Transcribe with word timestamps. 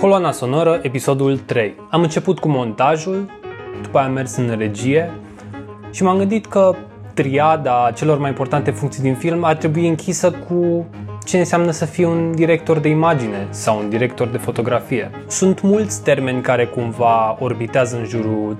Coloana 0.00 0.32
sonoră, 0.32 0.78
episodul 0.82 1.38
3. 1.38 1.74
Am 1.90 2.02
început 2.02 2.38
cu 2.38 2.48
montajul, 2.48 3.30
după 3.82 3.98
aia 3.98 4.06
am 4.06 4.12
mers 4.12 4.36
în 4.36 4.54
regie 4.58 5.10
și 5.90 6.02
m-am 6.02 6.18
gândit 6.18 6.46
că 6.46 6.74
triada 7.14 7.90
celor 7.94 8.18
mai 8.18 8.28
importante 8.28 8.70
funcții 8.70 9.02
din 9.02 9.14
film 9.14 9.44
ar 9.44 9.56
trebui 9.56 9.88
închisă 9.88 10.30
cu 10.30 10.86
ce 11.24 11.38
înseamnă 11.38 11.70
să 11.70 11.84
fii 11.84 12.04
un 12.04 12.32
director 12.34 12.78
de 12.78 12.88
imagine 12.88 13.46
sau 13.50 13.78
un 13.78 13.88
director 13.88 14.26
de 14.26 14.38
fotografie. 14.38 15.10
Sunt 15.26 15.60
mulți 15.62 16.02
termeni 16.02 16.42
care 16.42 16.66
cumva 16.66 17.36
orbitează 17.40 17.96
în 17.96 18.04
jurul 18.04 18.56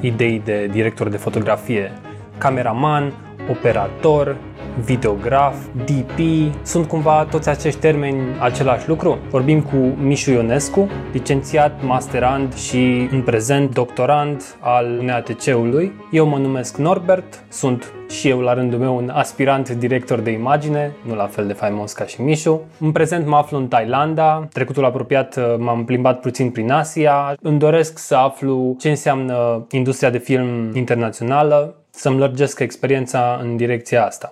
ideii 0.00 0.40
de 0.44 0.68
director 0.72 1.08
de 1.08 1.16
fotografie. 1.16 1.92
Cameraman, 2.38 3.12
operator, 3.50 4.36
videograf, 4.84 5.54
DP, 5.84 6.18
sunt 6.62 6.86
cumva 6.86 7.26
toți 7.30 7.48
acești 7.48 7.80
termeni 7.80 8.20
același 8.38 8.88
lucru. 8.88 9.18
Vorbim 9.30 9.62
cu 9.62 9.76
Mișu 9.76 10.30
Ionescu, 10.30 10.88
licențiat, 11.12 11.82
masterand 11.82 12.54
și 12.54 13.08
în 13.10 13.22
prezent 13.22 13.74
doctorand 13.74 14.42
al 14.60 14.86
NATC-ului. 15.02 15.92
Eu 16.10 16.26
mă 16.26 16.38
numesc 16.38 16.76
Norbert, 16.76 17.44
sunt 17.48 17.92
și 18.08 18.28
eu 18.28 18.40
la 18.40 18.54
rândul 18.54 18.78
meu 18.78 18.96
un 18.96 19.08
aspirant 19.08 19.70
director 19.70 20.20
de 20.20 20.30
imagine, 20.30 20.92
nu 21.06 21.14
la 21.14 21.26
fel 21.26 21.46
de 21.46 21.52
faimos 21.52 21.92
ca 21.92 22.04
și 22.04 22.22
Mișu. 22.22 22.60
În 22.80 22.92
prezent 22.92 23.26
mă 23.26 23.36
aflu 23.36 23.58
în 23.58 23.68
Thailanda, 23.68 24.48
trecutul 24.52 24.84
apropiat 24.84 25.36
uh, 25.36 25.54
m-am 25.58 25.84
plimbat 25.84 26.20
puțin 26.20 26.50
prin 26.50 26.70
Asia, 26.70 27.36
îmi 27.40 27.58
doresc 27.58 27.98
să 27.98 28.14
aflu 28.14 28.76
ce 28.78 28.88
înseamnă 28.88 29.66
industria 29.70 30.10
de 30.10 30.18
film 30.18 30.70
internațională, 30.74 31.74
să-mi 31.90 32.18
lărgesc 32.18 32.60
experiența 32.60 33.38
în 33.42 33.56
direcția 33.56 34.04
asta. 34.06 34.30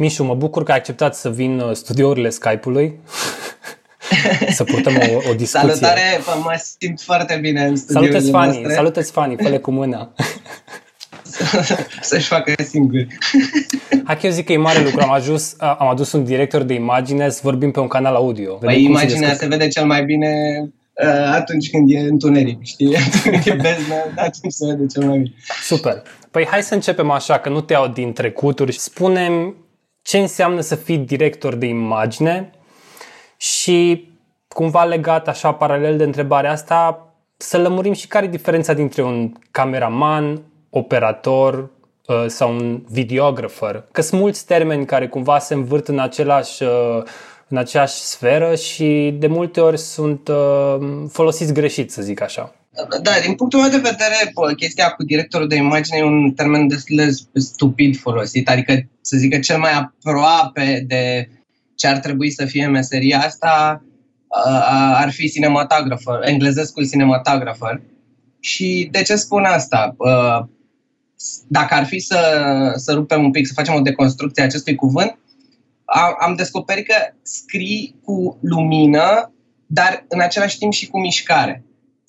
Mișu, 0.00 0.24
mă 0.24 0.34
bucur 0.34 0.62
că 0.62 0.70
ai 0.70 0.76
acceptat 0.76 1.14
să 1.14 1.30
vin 1.30 1.58
uh, 1.58 1.72
studiourile 1.72 2.30
Skype-ului 2.30 2.98
să 4.58 4.64
purtăm 4.64 4.96
o, 4.96 5.30
o 5.30 5.34
discuție. 5.34 5.74
Salutare, 5.74 6.20
mă 6.42 6.60
simt 6.78 7.00
foarte 7.00 7.38
bine 7.40 7.64
în 7.64 7.76
studiourile 7.76 8.18
Salută-ți 8.18 8.30
fanii, 8.30 8.52
noastre. 8.52 8.74
salută-ți 8.74 9.12
fanii, 9.12 9.36
fă 9.36 9.58
cu 9.58 9.70
mâna. 9.70 10.12
Să-și 12.00 12.26
facă 12.26 12.62
singur. 12.62 13.06
Hai 14.06 14.16
că 14.16 14.26
eu 14.26 14.32
zic 14.32 14.46
că 14.46 14.52
e 14.52 14.56
mare 14.56 14.82
lucru. 14.82 15.00
Am, 15.00 15.12
ajuns, 15.12 15.54
am 15.58 15.88
adus 15.88 16.12
un 16.12 16.24
director 16.24 16.62
de 16.62 16.74
imagine 16.74 17.30
să 17.30 17.40
vorbim 17.42 17.70
pe 17.70 17.80
un 17.80 17.88
canal 17.88 18.14
audio. 18.14 18.52
Vedem 18.52 18.74
păi 18.74 18.84
imaginea 18.84 19.28
se, 19.28 19.34
se 19.34 19.46
vede 19.46 19.68
cel 19.68 19.86
mai 19.86 20.04
bine 20.04 20.32
uh, 20.92 21.32
atunci 21.32 21.70
când 21.70 21.90
e 21.90 21.98
întuneric, 21.98 22.64
știi? 22.64 22.96
Atunci 22.96 23.22
când 23.22 23.46
e 23.46 23.62
beznă, 23.62 23.94
atunci 24.16 24.52
se 24.52 24.66
vede 24.66 24.86
cel 24.86 25.04
mai 25.04 25.18
bine. 25.18 25.34
Super. 25.62 26.02
Păi 26.30 26.46
hai 26.50 26.62
să 26.62 26.74
începem 26.74 27.10
așa, 27.10 27.38
că 27.38 27.48
nu 27.48 27.60
te 27.60 27.72
iau 27.72 27.88
din 27.88 28.12
trecuturi. 28.12 28.72
Spune 28.72 29.54
ce 30.02 30.18
înseamnă 30.18 30.60
să 30.60 30.74
fii 30.74 30.98
director 30.98 31.54
de 31.54 31.66
imagine 31.66 32.50
și 33.36 34.08
cumva 34.48 34.84
legat 34.84 35.28
așa 35.28 35.52
paralel 35.52 35.96
de 35.96 36.04
întrebarea 36.04 36.50
asta, 36.50 37.06
să 37.36 37.58
lămurim 37.58 37.92
și 37.92 38.06
care 38.06 38.26
e 38.26 38.28
diferența 38.28 38.72
dintre 38.72 39.02
un 39.02 39.32
cameraman, 39.50 40.42
operator 40.70 41.70
uh, 42.06 42.24
sau 42.26 42.54
un 42.54 42.82
videographer. 42.88 43.84
Că 43.92 44.00
sunt 44.00 44.20
mulți 44.20 44.46
termeni 44.46 44.86
care 44.86 45.08
cumva 45.08 45.38
se 45.38 45.54
învârt 45.54 45.88
în 45.88 45.98
același, 45.98 46.62
uh, 46.62 47.02
în 47.48 47.56
aceeași 47.56 47.94
sferă 47.94 48.54
și 48.54 49.16
de 49.18 49.26
multe 49.26 49.60
ori 49.60 49.78
sunt 49.78 50.28
uh, 50.28 50.76
folosiți 51.08 51.52
greșit, 51.52 51.92
să 51.92 52.02
zic 52.02 52.20
așa. 52.20 52.54
Da, 53.02 53.10
din 53.24 53.34
punctul 53.34 53.60
meu 53.60 53.68
de 53.68 53.76
vedere, 53.76 54.32
chestia 54.56 54.90
cu 54.90 55.04
directorul 55.04 55.48
de 55.48 55.54
imagine 55.54 55.96
e 55.98 56.04
un 56.04 56.32
termen 56.32 56.68
destul 56.68 56.96
de 56.96 57.10
stupid 57.40 57.96
folosit, 57.96 58.48
adică 58.48 58.88
să 59.00 59.16
zic 59.16 59.32
că 59.32 59.38
cel 59.38 59.58
mai 59.58 59.72
aproape 59.72 60.84
de 60.86 61.28
ce 61.74 61.86
ar 61.86 61.98
trebui 61.98 62.30
să 62.30 62.44
fie 62.44 62.66
meseria 62.66 63.18
asta 63.18 63.82
ar 64.94 65.10
fi 65.10 65.30
cinematographer, 65.30 66.18
englezescul 66.22 66.88
cinematographer. 66.88 67.80
Și 68.40 68.88
de 68.90 69.02
ce 69.02 69.16
spun 69.16 69.44
asta? 69.44 69.96
Dacă 71.48 71.74
ar 71.74 71.86
fi 71.86 71.98
să, 71.98 72.18
să 72.76 72.92
rupem 72.92 73.24
un 73.24 73.30
pic, 73.30 73.46
să 73.46 73.52
facem 73.52 73.74
o 73.74 73.80
deconstrucție 73.80 74.42
a 74.42 74.46
acestui 74.46 74.74
cuvânt, 74.74 75.18
am 76.20 76.34
descoperit 76.34 76.86
că 76.86 76.94
scrii 77.22 77.94
cu 78.04 78.38
lumină, 78.40 79.32
dar 79.66 80.04
în 80.08 80.20
același 80.20 80.58
timp 80.58 80.72
și 80.72 80.86
cu 80.86 81.00
mișcare. 81.00 81.64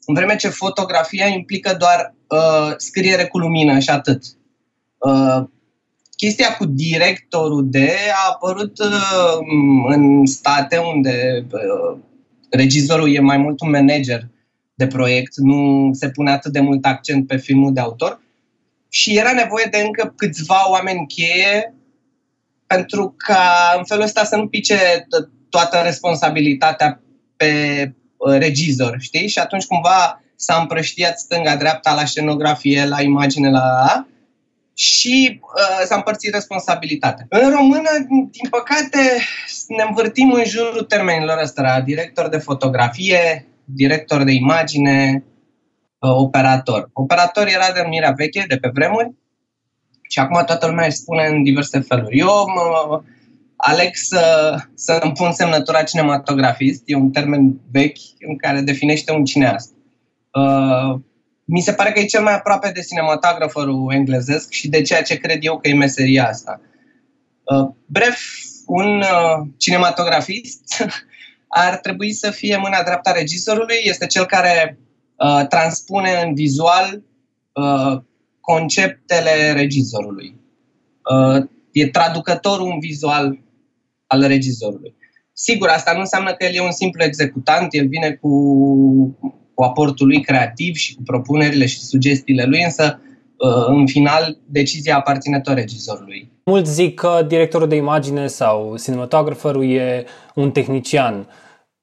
În 0.05 0.13
vreme 0.13 0.35
ce 0.35 0.47
fotografia 0.47 1.27
implică 1.27 1.75
doar 1.79 2.15
uh, 2.27 2.73
scriere 2.77 3.25
cu 3.25 3.37
lumină 3.37 3.79
și 3.79 3.89
atât. 3.89 4.23
Uh, 4.97 5.43
chestia 6.15 6.55
cu 6.55 6.65
directorul 6.65 7.69
de 7.69 7.95
a 8.13 8.29
apărut 8.29 8.79
uh, 8.79 9.37
în 9.87 10.25
state 10.25 10.77
unde 10.77 11.45
uh, 11.51 11.97
regizorul 12.49 13.15
e 13.15 13.19
mai 13.19 13.37
mult 13.37 13.61
un 13.61 13.69
manager 13.69 14.27
de 14.73 14.87
proiect, 14.87 15.35
nu 15.35 15.89
se 15.93 16.09
pune 16.09 16.31
atât 16.31 16.51
de 16.51 16.59
mult 16.59 16.85
accent 16.85 17.27
pe 17.27 17.37
filmul 17.37 17.73
de 17.73 17.79
autor 17.79 18.21
și 18.89 19.17
era 19.17 19.31
nevoie 19.31 19.67
de 19.71 19.77
încă 19.77 20.13
câțiva 20.15 20.69
oameni 20.69 21.07
cheie 21.07 21.75
pentru 22.67 23.13
ca 23.17 23.73
în 23.77 23.83
felul 23.83 24.03
ăsta 24.03 24.23
să 24.23 24.35
nu 24.35 24.47
pice 24.47 25.07
toată 25.49 25.77
responsabilitatea 25.83 27.01
pe 27.35 27.93
regizor, 28.29 28.97
știi? 28.99 29.27
Și 29.27 29.39
atunci 29.39 29.65
cumva 29.65 30.21
s-a 30.35 30.57
împrăștiat 30.59 31.19
stânga-dreapta 31.19 31.93
la 31.93 32.05
scenografie, 32.05 32.85
la 32.85 33.01
imagine, 33.01 33.49
la 33.49 34.05
și 34.73 35.39
uh, 35.41 35.85
s-a 35.85 35.95
împărțit 35.95 36.33
responsabilitatea. 36.33 37.25
În 37.29 37.49
română, 37.49 37.89
din 38.07 38.49
păcate, 38.49 38.99
ne 39.67 39.83
învârtim 39.87 40.31
în 40.31 40.43
jurul 40.45 40.83
termenilor 40.83 41.37
ăsta, 41.41 41.81
director 41.85 42.29
de 42.29 42.37
fotografie, 42.37 43.47
director 43.65 44.23
de 44.23 44.31
imagine, 44.31 45.23
uh, 45.99 46.15
operator. 46.15 46.89
Operator 46.93 47.47
era 47.47 47.71
denumirea 47.73 48.11
veche 48.11 48.45
de 48.47 48.57
pe 48.57 48.69
vremuri 48.73 49.11
și 50.09 50.19
acum 50.19 50.43
toată 50.45 50.67
lumea 50.67 50.85
își 50.85 50.95
spune 50.95 51.25
în 51.25 51.43
diverse 51.43 51.79
feluri. 51.79 52.17
Eu 52.17 52.45
mă, 52.55 53.01
aleg 53.61 53.89
să, 53.93 54.55
să 54.73 54.99
îmi 55.01 55.13
pun 55.13 55.31
semnătura 55.31 55.83
cinematografist, 55.83 56.81
e 56.85 56.95
un 56.95 57.11
termen 57.11 57.59
vechi 57.71 57.97
în 58.19 58.37
care 58.37 58.61
definește 58.61 59.11
un 59.11 59.23
cineast. 59.23 59.71
Uh, 60.33 60.99
mi 61.43 61.61
se 61.61 61.73
pare 61.73 61.91
că 61.91 61.99
e 61.99 62.05
cel 62.05 62.21
mai 62.21 62.33
aproape 62.33 62.71
de 62.73 62.81
cinematograferul 62.81 63.93
englezesc 63.93 64.51
și 64.51 64.69
de 64.69 64.81
ceea 64.81 65.01
ce 65.01 65.15
cred 65.15 65.37
eu 65.41 65.59
că 65.59 65.67
e 65.67 65.73
meseria 65.73 66.27
asta. 66.27 66.61
Uh, 67.43 67.69
bref, 67.85 68.19
un 68.65 68.97
uh, 68.97 69.47
cinematografist 69.57 70.83
ar 71.47 71.77
trebui 71.77 72.13
să 72.13 72.31
fie 72.31 72.57
mâna 72.57 72.83
dreapta 72.83 73.09
a 73.09 73.13
regizorului, 73.13 73.77
este 73.83 74.05
cel 74.05 74.25
care 74.25 74.77
uh, 75.15 75.47
transpune 75.47 76.21
în 76.25 76.33
vizual 76.33 77.01
uh, 77.53 78.01
conceptele 78.39 79.51
regizorului. 79.51 80.35
Uh, 81.11 81.43
e 81.71 81.87
traducătorul 81.87 82.71
în 82.71 82.79
vizual 82.79 83.39
al 84.11 84.27
regizorului. 84.27 84.95
Sigur, 85.33 85.67
asta 85.67 85.93
nu 85.93 85.99
înseamnă 85.99 86.33
că 86.33 86.45
el 86.45 86.55
e 86.55 86.61
un 86.61 86.71
simplu 86.71 87.03
executant, 87.03 87.73
el 87.73 87.87
vine 87.87 88.11
cu, 88.21 88.29
cu 89.53 89.63
aportul 89.63 90.07
lui 90.07 90.21
creativ 90.21 90.75
și 90.75 90.95
cu 90.95 91.01
propunerile 91.05 91.65
și 91.65 91.79
sugestiile 91.79 92.43
lui, 92.43 92.63
însă 92.63 93.01
în 93.67 93.87
final 93.87 94.37
decizia 94.45 94.97
aparține 94.97 95.41
tot 95.41 95.53
regizorului. 95.53 96.31
Mulți 96.45 96.73
zic 96.73 96.99
că 96.99 97.25
directorul 97.27 97.67
de 97.67 97.75
imagine 97.75 98.27
sau 98.27 98.75
cinematograferul 98.83 99.71
e 99.71 100.05
un 100.35 100.51
tehnician. 100.51 101.27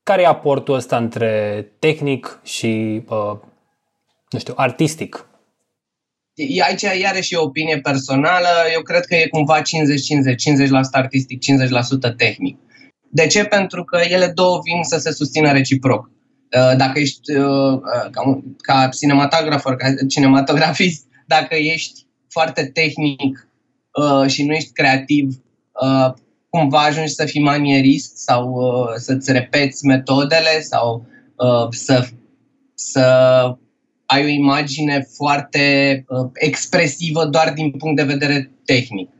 Care 0.02 0.22
e 0.22 0.26
aportul 0.26 0.74
ăsta 0.74 0.96
între 0.96 1.64
tehnic 1.78 2.40
și, 2.44 3.02
nu 4.30 4.38
știu, 4.38 4.54
artistic? 4.56 5.27
Aici 6.66 7.00
iarăși 7.00 7.34
e 7.34 7.36
o 7.36 7.42
opinie 7.42 7.80
personală. 7.80 8.48
Eu 8.74 8.82
cred 8.82 9.04
că 9.04 9.14
e 9.14 9.26
cumva 9.26 9.60
50-50, 9.60 9.62
50% 9.62 9.64
artistic, 10.90 11.42
50% 12.12 12.16
tehnic. 12.16 12.58
De 13.10 13.26
ce? 13.26 13.44
Pentru 13.44 13.84
că 13.84 14.00
ele 14.08 14.26
două 14.26 14.60
vin 14.64 14.82
să 14.82 14.98
se 14.98 15.12
susțină 15.12 15.52
reciproc. 15.52 16.10
Dacă 16.76 16.98
ești 16.98 17.32
ca, 18.10 18.40
ca 18.56 18.88
cinematografer, 18.98 19.76
ca 19.76 19.94
cinematografist, 20.08 21.06
dacă 21.26 21.54
ești 21.54 22.06
foarte 22.28 22.64
tehnic 22.64 23.48
și 24.26 24.44
nu 24.44 24.52
ești 24.52 24.72
creativ, 24.72 25.42
cumva 26.48 26.78
ajungi 26.78 27.12
să 27.12 27.24
fii 27.24 27.42
manierist 27.42 28.16
sau 28.16 28.60
să-ți 28.96 29.32
repeți 29.32 29.84
metodele 29.84 30.60
sau 30.60 31.06
să, 31.70 32.06
să 32.74 33.04
ai 34.10 34.24
o 34.24 34.28
imagine 34.28 35.06
foarte 35.16 35.64
uh, 36.08 36.30
expresivă 36.32 37.24
doar 37.24 37.52
din 37.52 37.70
punct 37.70 37.96
de 37.96 38.12
vedere 38.12 38.50
tehnic. 38.64 39.10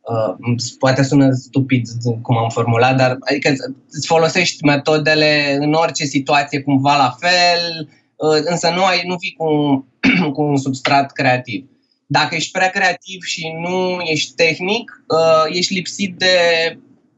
Uh, 0.00 0.54
poate 0.78 1.02
sună 1.02 1.32
stupid 1.32 1.88
cum 2.22 2.36
am 2.36 2.48
formulat, 2.48 2.96
dar 2.96 3.16
adică 3.20 3.54
îți 3.90 4.06
folosești 4.06 4.64
metodele 4.64 5.56
în 5.60 5.72
orice 5.72 6.04
situație 6.04 6.60
cumva 6.60 6.96
la 6.96 7.16
fel, 7.18 7.88
uh, 8.16 8.42
însă 8.44 8.70
nu, 8.70 8.84
ai, 8.84 9.02
nu 9.06 9.16
vii 9.16 9.34
cu, 9.38 9.48
cu 10.34 10.42
un 10.42 10.56
substrat 10.56 11.12
creativ. 11.12 11.68
Dacă 12.06 12.34
ești 12.34 12.50
prea 12.50 12.70
creativ 12.70 13.22
și 13.22 13.46
nu 13.60 14.00
ești 14.00 14.34
tehnic, 14.34 15.04
uh, 15.08 15.56
ești 15.56 15.74
lipsit 15.74 16.16
de 16.16 16.34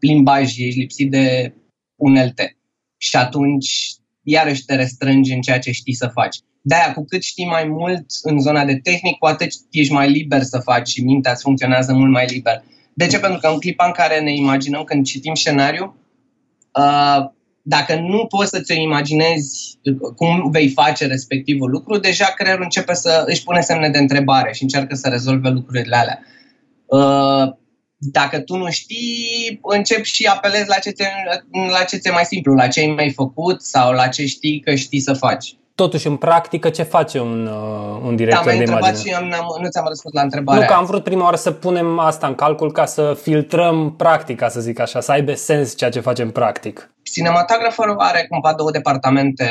limbaj, 0.00 0.58
ești 0.58 0.78
lipsit 0.78 1.10
de 1.10 1.54
unelte. 1.96 2.56
și 2.96 3.16
atunci 3.16 3.92
iarăși 4.22 4.64
te 4.64 4.74
restrângi 4.74 5.32
în 5.32 5.40
ceea 5.40 5.58
ce 5.58 5.70
știi 5.70 5.94
să 5.94 6.10
faci. 6.12 6.36
De-aia, 6.62 6.92
cu 6.92 7.04
cât 7.04 7.22
știi 7.22 7.46
mai 7.46 7.64
mult 7.64 8.04
în 8.22 8.40
zona 8.40 8.64
de 8.64 8.76
tehnic, 8.76 9.18
cu 9.18 9.26
atât 9.26 9.52
ești 9.70 9.92
mai 9.92 10.10
liber 10.10 10.42
să 10.42 10.58
faci 10.58 10.88
și 10.88 11.04
mintea 11.04 11.32
îți 11.32 11.42
funcționează 11.42 11.92
mult 11.92 12.10
mai 12.10 12.26
liber. 12.26 12.62
De 12.94 13.06
ce? 13.06 13.18
Pentru 13.18 13.38
că 13.38 13.46
în 13.46 13.58
clipa 13.58 13.86
în 13.86 13.92
care 13.92 14.20
ne 14.20 14.34
imaginăm 14.34 14.84
când 14.84 15.04
citim 15.04 15.34
scenariu, 15.34 15.96
uh, 16.78 17.30
dacă 17.62 17.94
nu 17.94 18.26
poți 18.26 18.50
să 18.50 18.60
ți 18.60 18.80
imaginezi 18.80 19.78
cum 20.16 20.50
vei 20.50 20.68
face 20.68 21.06
respectivul 21.06 21.70
lucru, 21.70 21.98
deja 21.98 22.24
creierul 22.24 22.62
începe 22.62 22.94
să 22.94 23.24
își 23.26 23.42
pune 23.42 23.60
semne 23.60 23.88
de 23.88 23.98
întrebare 23.98 24.52
și 24.52 24.62
încearcă 24.62 24.94
să 24.94 25.08
rezolve 25.08 25.48
lucrurile 25.48 25.96
alea. 25.96 26.22
Uh, 26.86 27.54
dacă 27.98 28.40
tu 28.40 28.56
nu 28.56 28.70
știi, 28.70 29.60
începi 29.62 30.08
și 30.08 30.24
apelezi 30.24 30.68
la 30.68 30.74
ce, 30.74 30.90
ți 30.90 31.04
la 31.70 31.84
ce 31.84 31.96
ți-e 31.96 32.10
mai 32.10 32.24
simplu, 32.24 32.54
la 32.54 32.68
ce 32.68 32.80
ai 32.80 32.86
mai 32.86 33.10
făcut 33.10 33.62
sau 33.62 33.92
la 33.92 34.08
ce 34.08 34.26
știi 34.26 34.60
că 34.60 34.74
știi 34.74 35.00
să 35.00 35.12
faci. 35.12 35.56
Totuși, 35.82 36.06
în 36.06 36.16
practică, 36.16 36.70
ce 36.70 36.82
face 36.82 37.20
un, 37.20 37.46
uh, 37.46 38.00
un 38.04 38.16
director 38.16 38.52
da, 38.52 38.58
de 38.58 38.64
imagine? 38.64 38.96
și 38.96 39.08
eu 39.08 39.26
nu 39.60 39.68
ți-am 39.68 39.84
răspuns 39.88 40.14
la 40.14 40.22
întrebare. 40.22 40.60
Nu, 40.60 40.66
că 40.66 40.72
am 40.72 40.84
vrut 40.84 41.02
prima 41.02 41.22
oară 41.22 41.36
să 41.36 41.50
punem 41.50 41.98
asta 41.98 42.26
în 42.26 42.34
calcul 42.34 42.72
ca 42.72 42.84
să 42.86 43.18
filtrăm 43.22 43.94
practica, 43.96 44.48
să 44.48 44.60
zic 44.60 44.78
așa, 44.80 45.00
să 45.00 45.12
aibă 45.12 45.34
sens 45.34 45.76
ceea 45.76 45.90
ce 45.90 46.00
facem 46.00 46.30
practic. 46.30 46.94
Cinematograferul 47.02 47.96
are 47.98 48.26
cumva 48.28 48.52
două 48.52 48.70
departamente 48.70 49.44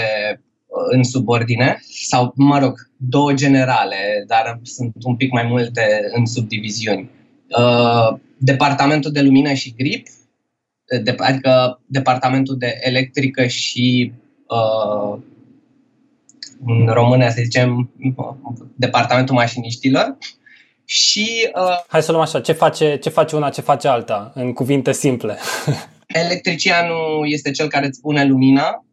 uh, 0.66 0.78
în 0.90 1.04
subordine, 1.04 1.80
sau, 2.08 2.34
mă 2.36 2.60
rog, 2.60 2.74
două 2.98 3.34
generale, 3.34 4.24
dar 4.28 4.60
sunt 4.64 4.94
un 5.04 5.16
pic 5.16 5.32
mai 5.32 5.44
multe 5.44 6.00
în 6.16 6.26
subdiviziuni. 6.26 7.10
Uh, 7.58 8.18
departamentul 8.38 9.12
de 9.12 9.22
lumină 9.22 9.54
și 9.54 9.74
grip, 9.78 10.08
de, 11.04 11.16
adică 11.18 11.80
departamentul 11.86 12.58
de 12.58 12.78
electrică 12.82 13.46
și 13.46 14.14
uh, 14.48 15.20
în 16.66 16.88
română 16.88 17.30
să 17.30 17.42
zicem 17.42 17.92
departamentul 18.76 19.36
mașiniștilor. 19.36 20.18
Și, 20.86 21.50
uh, 21.56 21.84
Hai 21.88 22.04
să 22.04 22.12
luăm 22.12 22.24
așa, 22.24 22.42
ce 22.42 22.52
face, 22.52 22.98
ce 22.98 23.10
face 23.10 23.36
una, 23.36 23.50
ce 23.50 23.62
face 23.62 23.88
alta, 23.88 24.32
în 24.36 24.54
cuvinte 24.54 24.92
simple. 24.92 25.38
electricianul 26.24 27.32
este 27.32 27.52
cel 27.52 27.68
care 27.68 27.86
îți 27.86 28.02
pune 28.02 28.26
lumina, 28.26 28.86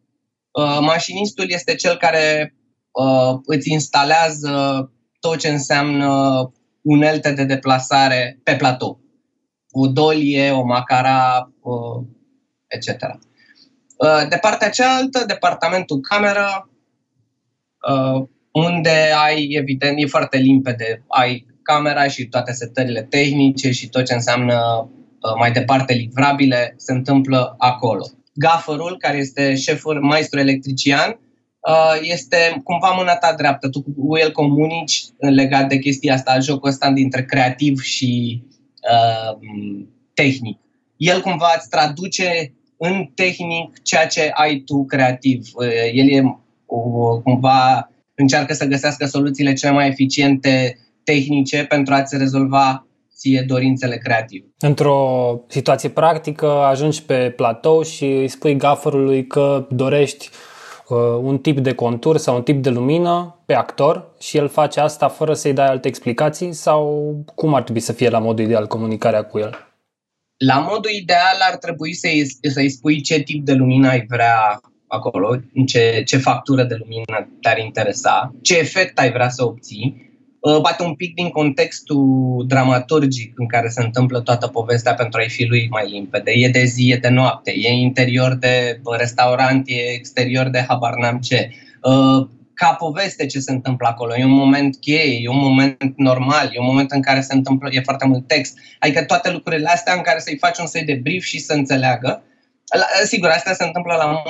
uh, 0.51 0.77
mașinistul 0.81 1.45
este 1.47 1.75
cel 1.75 1.97
care 1.97 2.55
uh, 2.91 3.39
îți 3.45 3.71
instalează 3.71 4.91
tot 5.19 5.37
ce 5.37 5.49
înseamnă 5.49 6.51
unelte 6.81 7.31
de 7.31 7.43
deplasare 7.43 8.39
pe 8.43 8.55
platou 8.55 8.99
o 9.71 9.87
dolie, 9.87 10.51
o 10.51 10.63
macara, 10.63 11.51
etc. 12.67 13.01
Uh, 13.97 14.27
de 14.29 14.37
partea 14.37 14.69
cealaltă, 14.69 15.23
departamentul 15.25 15.99
cameră, 15.99 16.47
uh, 16.65 16.71
unde 18.51 19.11
ai, 19.23 19.47
evident, 19.51 20.01
e 20.01 20.05
foarte 20.05 20.37
limpede, 20.37 21.03
ai 21.07 21.45
camera 21.61 22.07
și 22.07 22.25
toate 22.25 22.51
setările 22.51 23.01
tehnice 23.01 23.71
și 23.71 23.89
tot 23.89 24.05
ce 24.05 24.13
înseamnă 24.13 24.89
uh, 24.89 25.33
mai 25.39 25.51
departe 25.51 25.93
livrabile 25.93 26.73
se 26.77 26.91
întâmplă 26.91 27.55
acolo. 27.57 28.05
Gafărul, 28.33 28.97
care 28.97 29.17
este 29.17 29.55
șeful 29.55 30.01
maestru 30.01 30.39
electrician, 30.39 31.19
este 32.01 32.61
cumva 32.63 32.89
mâna 32.97 33.15
ta 33.15 33.33
dreaptă. 33.37 33.69
Tu 33.69 33.81
cu 33.81 34.17
el 34.17 34.31
comunici 34.31 35.03
legat 35.17 35.69
de 35.69 35.77
chestia 35.77 36.13
asta, 36.13 36.39
jocul 36.39 36.69
ăsta 36.69 36.91
dintre 36.91 37.25
creativ 37.25 37.81
și 37.81 38.43
uh, 38.91 39.37
tehnic. 40.13 40.59
El 40.97 41.21
cumva 41.21 41.53
îți 41.57 41.69
traduce 41.69 42.53
în 42.77 43.09
tehnic 43.15 43.81
ceea 43.81 44.07
ce 44.07 44.31
ai 44.33 44.57
tu 44.57 44.85
creativ. 44.85 45.49
Uh, 45.53 45.67
el 45.93 46.09
e 46.09 46.39
uh, 46.69 47.21
cumva 47.23 47.89
încearcă 48.15 48.53
să 48.53 48.65
găsească 48.65 49.05
soluțiile 49.05 49.53
cele 49.53 49.71
mai 49.71 49.87
eficiente 49.87 50.77
tehnice 51.03 51.63
pentru 51.63 51.93
a-ți 51.93 52.17
rezolva 52.17 52.83
ție 53.15 53.43
dorințele 53.47 53.97
creative. 53.97 54.45
Într-o 54.59 55.41
situație 55.47 55.89
practică 55.89 56.47
ajungi 56.47 57.03
pe 57.03 57.33
platou 57.35 57.83
și 57.83 58.05
îi 58.05 58.27
spui 58.27 58.55
gafărului 58.55 59.27
că 59.27 59.67
dorești 59.69 60.29
uh, 60.89 60.97
un 61.21 61.37
tip 61.37 61.59
de 61.59 61.73
contur 61.73 62.17
sau 62.17 62.35
un 62.35 62.43
tip 62.43 62.63
de 62.63 62.69
lumină 62.69 63.41
pe 63.45 63.53
actor 63.53 64.15
și 64.19 64.37
el 64.37 64.47
face 64.47 64.79
asta 64.79 65.07
fără 65.07 65.33
să-i 65.33 65.53
dai 65.53 65.67
alte 65.67 65.87
explicații 65.87 66.53
sau 66.53 67.15
cum 67.35 67.53
ar 67.53 67.63
trebui 67.63 67.81
să 67.81 67.93
fie 67.93 68.09
la 68.09 68.19
modul 68.19 68.45
ideal 68.45 68.67
comunicarea 68.67 69.23
cu 69.23 69.39
el? 69.39 69.67
La 70.37 70.59
modul 70.59 70.91
ideal 71.01 71.37
ar 71.51 71.57
trebui 71.57 71.93
să-i, 71.93 72.25
să-i 72.49 72.69
spui 72.69 73.01
ce 73.01 73.19
tip 73.19 73.45
de 73.45 73.53
lumină 73.53 73.89
ai 73.89 74.05
vrea 74.07 74.61
acolo, 74.89 75.39
ce, 75.65 76.03
ce 76.05 76.17
factură 76.17 76.63
de 76.63 76.75
lumină 76.79 77.29
te-ar 77.41 77.57
interesa, 77.57 78.35
ce 78.41 78.57
efect 78.57 78.99
ai 78.99 79.11
vrea 79.11 79.29
să 79.29 79.45
obții, 79.45 80.11
uh, 80.39 80.61
poate 80.61 80.83
un 80.83 80.93
pic 80.93 81.13
din 81.13 81.29
contextul 81.29 82.43
dramaturgic 82.47 83.33
în 83.35 83.47
care 83.47 83.67
se 83.67 83.83
întâmplă 83.83 84.19
toată 84.19 84.47
povestea 84.47 84.93
pentru 84.93 85.19
a-i 85.19 85.29
fi 85.29 85.45
lui 85.45 85.67
mai 85.69 85.89
limpede. 85.89 86.31
E 86.31 86.49
de 86.49 86.63
zi, 86.63 86.91
e 86.91 86.97
de 86.97 87.09
noapte, 87.09 87.51
e 87.55 87.71
interior 87.71 88.35
de 88.35 88.81
restaurant, 88.97 89.67
e 89.67 89.93
exterior 89.93 90.47
de 90.47 90.65
habar 90.67 90.93
n-am 90.93 91.19
ce. 91.19 91.49
Uh, 91.83 92.27
ca 92.53 92.73
poveste 92.73 93.25
ce 93.25 93.39
se 93.39 93.51
întâmplă 93.51 93.87
acolo. 93.87 94.15
E 94.15 94.23
un 94.23 94.31
moment 94.31 94.77
cheie, 94.79 95.19
e 95.21 95.29
un 95.29 95.39
moment 95.39 95.93
normal, 95.95 96.49
e 96.53 96.59
un 96.59 96.65
moment 96.65 96.91
în 96.91 97.01
care 97.01 97.21
se 97.21 97.33
întâmplă, 97.33 97.69
e 97.71 97.81
foarte 97.81 98.07
mult 98.07 98.27
text. 98.27 98.57
Adică 98.79 99.03
toate 99.03 99.31
lucrurile 99.31 99.69
astea 99.69 99.93
în 99.93 100.01
care 100.01 100.19
să-i 100.19 100.37
faci 100.37 100.57
un 100.57 100.67
soi 100.67 100.83
de 100.83 100.93
brief 100.93 101.23
și 101.23 101.39
să 101.39 101.53
înțeleagă. 101.53 102.23
La, 102.75 102.85
sigur, 103.05 103.29
asta 103.29 103.53
se 103.53 103.63
întâmplă 103.63 103.93
la 103.93 104.21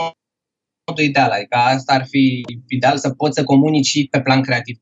modul 0.90 1.04
ideal, 1.04 1.30
adică 1.30 1.56
asta 1.56 1.94
ar 1.94 2.06
fi 2.10 2.46
ideal 2.68 2.98
să 2.98 3.10
poți 3.10 3.36
să 3.36 3.44
comunici 3.44 3.86
și 3.86 4.08
pe 4.12 4.22
plan 4.22 4.42
creativ. 4.42 4.78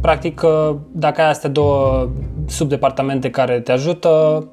Practic, 0.00 0.40
dacă 0.92 1.20
ai 1.20 1.28
astea 1.28 1.50
două 1.50 2.10
subdepartamente 2.48 3.30
care 3.30 3.60
te 3.60 3.72
ajută, 3.72 4.44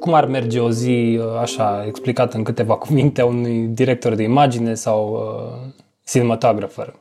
cum 0.00 0.14
ar 0.14 0.26
merge 0.26 0.58
o 0.58 0.70
zi, 0.70 1.20
așa, 1.40 1.84
explicată 1.86 2.36
în 2.36 2.42
câteva 2.42 2.76
cuvinte, 2.86 3.20
a 3.20 3.24
unui 3.24 3.66
director 3.66 4.14
de 4.14 4.22
imagine 4.22 4.74
sau 4.74 5.12
uh, 5.12 5.72
cinematographer? 6.04 6.94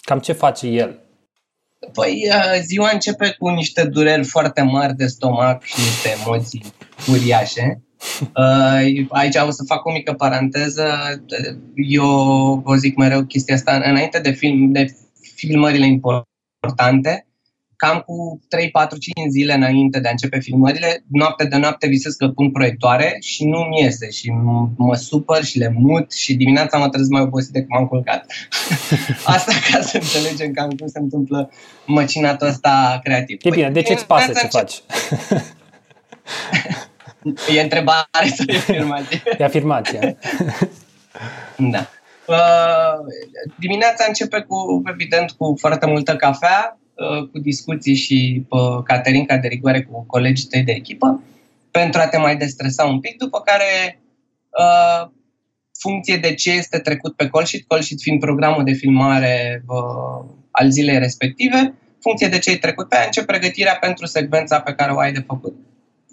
Cam 0.00 0.18
ce 0.18 0.32
face 0.32 0.66
el? 0.66 1.05
Păi, 1.92 2.28
uh, 2.28 2.60
ziua 2.62 2.90
începe 2.92 3.34
cu 3.38 3.48
niște 3.48 3.84
dureri 3.84 4.24
foarte 4.24 4.62
mari 4.62 4.94
de 4.94 5.06
stomac 5.06 5.62
și 5.62 5.80
niște 5.80 6.22
emoții 6.22 6.64
uriașe. 7.08 7.82
Uh, 8.20 9.06
aici 9.08 9.36
o 9.46 9.50
să 9.50 9.64
fac 9.66 9.84
o 9.84 9.92
mică 9.92 10.12
paranteză. 10.12 10.88
Eu 11.74 12.06
vă 12.64 12.76
zic 12.76 12.96
mereu 12.96 13.24
chestia 13.24 13.54
asta. 13.54 13.80
Înainte 13.84 14.18
de, 14.18 14.30
film, 14.30 14.72
de 14.72 14.96
filmările 15.34 15.86
importante, 15.86 16.30
importante, 16.66 17.25
cam 17.76 18.00
cu 18.06 18.40
3, 18.48 18.70
4, 18.70 18.98
5 18.98 19.14
zile 19.30 19.54
înainte 19.54 20.00
de 20.00 20.08
a 20.08 20.10
începe 20.10 20.38
filmările, 20.38 21.04
noapte 21.10 21.44
de 21.44 21.56
noapte 21.56 21.86
visez 21.86 22.14
că 22.14 22.28
pun 22.28 22.50
proiectoare 22.50 23.16
și 23.20 23.44
nu 23.44 23.58
mi 23.58 23.80
iese 23.80 24.10
și 24.10 24.30
mă 24.76 24.94
supăr 24.94 25.44
și 25.44 25.58
le 25.58 25.74
mut 25.78 26.12
și 26.12 26.34
dimineața 26.34 26.78
mă 26.78 26.88
trezesc 26.88 27.10
mai 27.10 27.20
obosit 27.22 27.52
decât 27.52 27.68
m-am 27.68 27.86
culcat. 27.86 28.26
Asta 29.24 29.52
ca 29.70 29.80
să 29.80 29.96
înțelegem 29.96 30.52
cam 30.52 30.70
cum 30.70 30.86
se 30.86 30.98
întâmplă 30.98 31.50
măcinatul 31.86 32.46
ăsta 32.46 33.00
creativ. 33.02 33.38
E 33.42 33.50
bine, 33.50 33.70
de 33.70 33.82
ce 33.82 33.92
îți 33.92 34.06
pasă 34.06 34.32
ce 34.32 34.46
faci? 34.46 34.82
e 37.56 37.60
întrebare 37.60 38.28
sau 38.36 38.44
e 38.48 38.56
afirmație? 38.56 39.22
E 39.38 39.44
afirmație. 39.44 40.16
da. 41.56 41.88
Uh, 42.26 42.98
dimineața 43.58 44.04
începe 44.08 44.40
cu, 44.40 44.82
evident, 44.84 45.30
cu 45.30 45.54
foarte 45.58 45.86
multă 45.86 46.16
cafea, 46.16 46.78
uh, 46.80 46.85
cu 47.32 47.38
discuții 47.38 47.94
și 47.94 48.46
uh, 48.48 48.82
caterinca 48.84 49.36
de 49.36 49.48
rigoare 49.48 49.82
cu 49.82 50.04
colegii 50.06 50.48
tăi 50.48 50.62
de 50.62 50.72
echipă, 50.72 51.22
pentru 51.70 52.00
a 52.00 52.06
te 52.06 52.18
mai 52.18 52.36
destresa 52.36 52.84
un 52.84 53.00
pic, 53.00 53.16
după 53.16 53.40
care 53.40 54.00
uh, 54.58 55.08
funcție 55.78 56.16
de 56.16 56.34
ce 56.34 56.50
este 56.50 56.78
trecut 56.78 57.16
pe 57.16 57.28
call 57.28 57.44
sheet, 57.44 57.64
call 57.68 57.82
sheet 57.82 58.00
fiind 58.00 58.20
programul 58.20 58.64
de 58.64 58.72
filmare 58.72 59.64
uh, 59.66 60.28
al 60.50 60.70
zilei 60.70 60.98
respective, 60.98 61.74
funcție 62.00 62.28
de 62.28 62.38
ce 62.38 62.50
ai 62.50 62.56
trecut 62.56 62.88
pe 62.88 62.96
aia, 62.96 63.04
încep 63.04 63.26
pregătirea 63.26 63.76
pentru 63.80 64.06
secvența 64.06 64.60
pe 64.60 64.72
care 64.72 64.92
o 64.92 64.98
ai 64.98 65.12
de 65.12 65.24
făcut. 65.26 65.54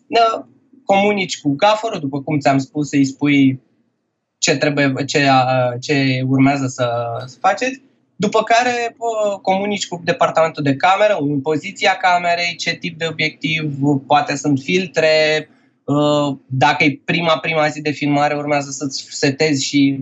Uh, 0.07 0.45
comunici 0.85 1.41
cu 1.41 1.55
gafărul, 1.55 1.99
după 1.99 2.21
cum 2.21 2.39
ți-am 2.39 2.57
spus, 2.57 2.89
să-i 2.89 3.05
spui 3.05 3.61
ce, 4.37 4.57
trebuie, 4.57 4.93
ce, 5.05 5.29
ce 5.79 6.21
urmează 6.27 6.67
să, 6.67 6.89
să 7.25 7.37
faceți, 7.39 7.81
după 8.25 8.43
care 8.43 8.95
pă, 8.97 9.37
comunici 9.41 9.87
cu 9.87 10.01
departamentul 10.03 10.63
de 10.63 10.75
cameră, 10.75 11.17
în 11.19 11.41
poziția 11.41 11.93
camerei, 12.01 12.55
ce 12.55 12.73
tip 12.75 12.97
de 12.97 13.07
obiectiv, 13.09 13.73
poate 14.07 14.35
sunt 14.35 14.59
filtre, 14.59 15.49
dacă 16.47 16.83
e 16.83 17.01
prima, 17.05 17.37
prima 17.37 17.67
zi 17.67 17.81
de 17.81 17.91
filmare, 17.91 18.35
urmează 18.35 18.69
să-ți 18.71 19.05
setezi 19.09 19.65
și 19.65 19.99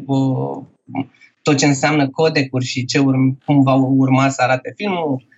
tot 1.41 1.57
ce 1.57 1.65
înseamnă 1.65 2.09
codecuri 2.09 2.65
și 2.65 2.85
ce 2.85 2.99
urm- 2.99 3.45
cum 3.45 3.63
va 3.63 3.73
urma 3.73 4.29
să 4.29 4.41
arate 4.41 4.73
filmul. 4.75 5.29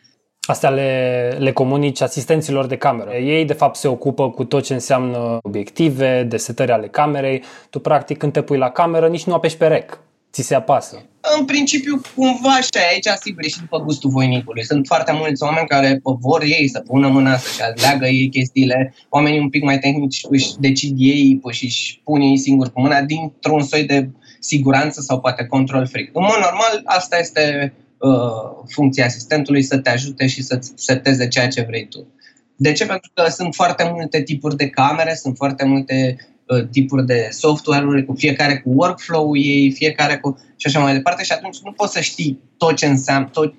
Astea 0.41 0.69
le, 0.69 0.91
le 1.39 1.51
comunici 1.51 2.01
asistenților 2.01 2.65
de 2.65 2.77
cameră. 2.77 3.13
Ei, 3.13 3.45
de 3.45 3.53
fapt, 3.53 3.75
se 3.75 3.87
ocupă 3.87 4.29
cu 4.29 4.43
tot 4.43 4.63
ce 4.63 4.73
înseamnă 4.73 5.37
obiective, 5.41 6.23
desetări 6.23 6.71
ale 6.71 6.87
camerei. 6.87 7.43
Tu, 7.69 7.79
practic, 7.79 8.17
când 8.17 8.33
te 8.33 8.41
pui 8.41 8.57
la 8.57 8.69
cameră, 8.69 9.07
nici 9.07 9.23
nu 9.23 9.33
apeși 9.33 9.57
pe 9.57 9.67
rec. 9.67 9.99
Ți 10.33 10.41
se 10.41 10.55
apasă. 10.55 11.05
În 11.37 11.45
principiu, 11.45 12.01
cumva 12.15 12.61
și 12.61 12.69
aici, 12.91 13.19
sigur, 13.21 13.43
e 13.43 13.47
și 13.47 13.59
după 13.59 13.79
gustul 13.79 14.09
voinicului. 14.09 14.63
Sunt 14.65 14.87
foarte 14.87 15.11
mulți 15.11 15.43
oameni 15.43 15.67
care 15.67 15.99
vor 16.03 16.43
ei 16.43 16.67
să 16.67 16.79
pună 16.79 17.07
mâna, 17.07 17.37
să-și 17.37 17.61
aleagă 17.61 18.07
ei 18.07 18.29
chestiile. 18.29 18.93
Oamenii 19.09 19.39
un 19.39 19.49
pic 19.49 19.63
mai 19.63 19.79
tehnici 19.79 20.21
își 20.29 20.53
decid 20.59 20.95
ei 20.97 21.41
și 21.51 21.65
își 21.65 22.01
pun 22.03 22.21
ei 22.21 22.37
singur 22.37 22.71
cu 22.71 22.81
mâna 22.81 23.01
dintr-un 23.01 23.63
soi 23.63 23.83
de 23.83 24.09
siguranță 24.39 25.01
sau 25.01 25.19
poate 25.19 25.45
control 25.45 25.87
freak. 25.87 26.09
În 26.13 26.23
mod 26.23 26.37
normal, 26.41 26.81
asta 26.85 27.19
este 27.19 27.73
uh, 27.97 28.65
funcția 28.67 29.05
asistentului, 29.05 29.63
să 29.63 29.77
te 29.77 29.89
ajute 29.89 30.27
și 30.27 30.43
să-ți 30.43 30.71
seteze 30.75 31.27
ceea 31.27 31.47
ce 31.47 31.61
vrei 31.61 31.87
tu. 31.87 32.07
De 32.55 32.71
ce? 32.71 32.85
Pentru 32.85 33.11
că 33.13 33.29
sunt 33.29 33.55
foarte 33.55 33.91
multe 33.93 34.21
tipuri 34.21 34.55
de 34.55 34.67
camere, 34.69 35.15
sunt 35.15 35.35
foarte 35.35 35.65
multe 35.65 36.15
uh, 36.19 36.32
tipuri 36.61 37.05
de 37.05 37.27
software-uri, 37.31 38.05
cu 38.05 38.13
fiecare 38.13 38.57
cu 38.57 38.69
workflow-ul 38.73 39.37
ei, 39.37 39.71
fiecare 39.71 40.17
cu... 40.17 40.39
și 40.57 40.67
așa 40.67 40.79
mai 40.79 40.93
departe 40.93 41.23
și 41.23 41.31
atunci 41.31 41.57
nu 41.63 41.71
poți 41.71 41.93
să 41.93 41.99
știi 41.99 42.39
tot 42.57 42.75
ce 42.75 42.85
înseamnă, 42.85 43.29
tot, 43.31 43.53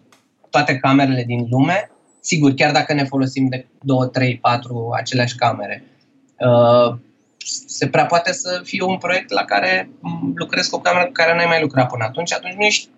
toate 0.51 0.77
camerele 0.77 1.25
din 1.27 1.47
lume, 1.51 1.91
sigur, 2.21 2.53
chiar 2.55 2.73
dacă 2.73 2.93
ne 2.93 3.05
folosim 3.05 3.49
de 3.49 3.67
2, 3.83 4.09
3, 4.13 4.39
4 4.39 4.91
aceleași 4.97 5.37
camere. 5.37 5.85
Uh, 6.39 6.97
se 7.67 7.89
prea 7.89 8.07
poate 8.07 8.33
să 8.33 8.61
fie 8.65 8.83
un 8.83 8.97
proiect 8.99 9.31
la 9.31 9.45
care 9.45 9.89
lucrezi 10.35 10.71
cu 10.71 10.77
o 10.77 10.81
cameră 10.81 11.07
cu 11.07 11.13
care 11.13 11.35
n-ai 11.35 11.47
mai 11.47 11.61
lucrat 11.61 11.89
până 11.89 12.05
atunci, 12.05 12.33
atunci 12.33 12.55
nu 12.55 12.65
ești 12.65 12.89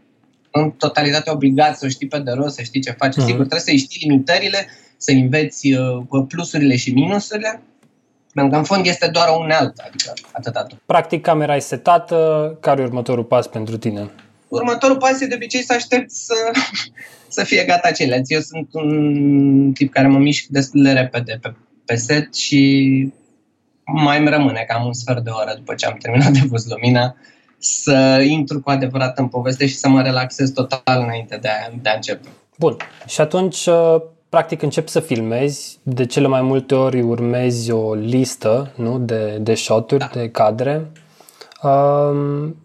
în 0.50 0.70
totalitate 0.70 1.30
obligat 1.30 1.78
să 1.78 1.88
știi 1.88 2.06
pe 2.08 2.18
de 2.18 2.30
rost, 2.30 2.54
să 2.54 2.62
știi 2.62 2.80
ce 2.80 2.90
faci. 2.90 3.12
Mm-hmm. 3.12 3.24
Sigur, 3.24 3.46
trebuie 3.46 3.60
să 3.60 3.70
știi 3.70 4.08
limitările, 4.08 4.66
să 4.96 5.10
înveți 5.10 5.72
uh, 5.72 6.24
plusurile 6.28 6.76
și 6.76 6.92
minusurile, 6.92 7.62
pentru 8.36 8.52
că 8.52 8.58
în 8.58 8.64
fond 8.64 8.86
este 8.86 9.06
doar 9.06 9.28
o 9.28 9.38
unealtă, 9.38 9.84
adică 9.86 10.12
atâta 10.32 10.62
tot. 10.62 10.78
Practic, 10.86 11.22
camera 11.22 11.56
e 11.56 11.58
setată, 11.58 12.16
care 12.60 12.80
e 12.80 12.84
următorul 12.84 13.24
pas 13.24 13.46
pentru 13.46 13.76
tine? 13.76 14.10
Următorul 14.48 14.96
pas 14.96 15.20
e 15.20 15.26
de 15.26 15.34
obicei 15.34 15.62
să 15.62 15.72
aștepți 15.72 16.24
să, 16.24 16.34
să 17.36 17.44
fie 17.44 17.64
gata 17.64 17.90
ceilalți. 17.90 18.32
Eu 18.32 18.40
sunt 18.40 18.68
un 18.72 19.72
tip 19.74 19.92
care 19.92 20.06
mă 20.06 20.18
mișc 20.18 20.46
destul 20.46 20.82
de 20.82 20.92
repede 20.92 21.38
pe, 21.42 21.54
pe 21.84 21.94
set 21.94 22.34
și 22.34 23.12
mai 23.84 24.18
îmi 24.18 24.28
rămâne 24.28 24.64
cam 24.68 24.86
un 24.86 24.92
sfert 24.92 25.24
de 25.24 25.30
oră 25.30 25.54
după 25.56 25.74
ce 25.74 25.86
am 25.86 25.96
terminat 26.00 26.30
de 26.30 26.46
pus 26.48 26.68
lumina 26.68 27.16
să 27.58 28.24
intru 28.28 28.60
cu 28.60 28.70
adevărat 28.70 29.18
în 29.18 29.28
poveste 29.28 29.66
și 29.66 29.76
să 29.76 29.88
mă 29.88 30.02
relaxez 30.02 30.50
total 30.50 31.02
înainte 31.02 31.36
de 31.36 31.48
a, 31.48 31.70
de 31.82 31.88
a 31.88 31.94
începe. 31.94 32.28
Bun. 32.58 32.76
Și 33.06 33.20
atunci, 33.20 33.66
uh, 33.66 33.96
practic, 34.36 34.62
încep 34.62 34.88
să 34.88 35.00
filmezi. 35.00 35.78
De 35.82 36.06
cele 36.06 36.26
mai 36.26 36.42
multe 36.42 36.74
ori 36.74 37.00
urmezi 37.00 37.70
o 37.70 37.94
listă 37.94 38.72
nu? 38.74 38.98
de, 38.98 39.38
de 39.40 39.54
shoturi, 39.54 40.00
da. 40.00 40.20
de 40.20 40.30
cadre. 40.30 40.90
Um, 41.62 42.56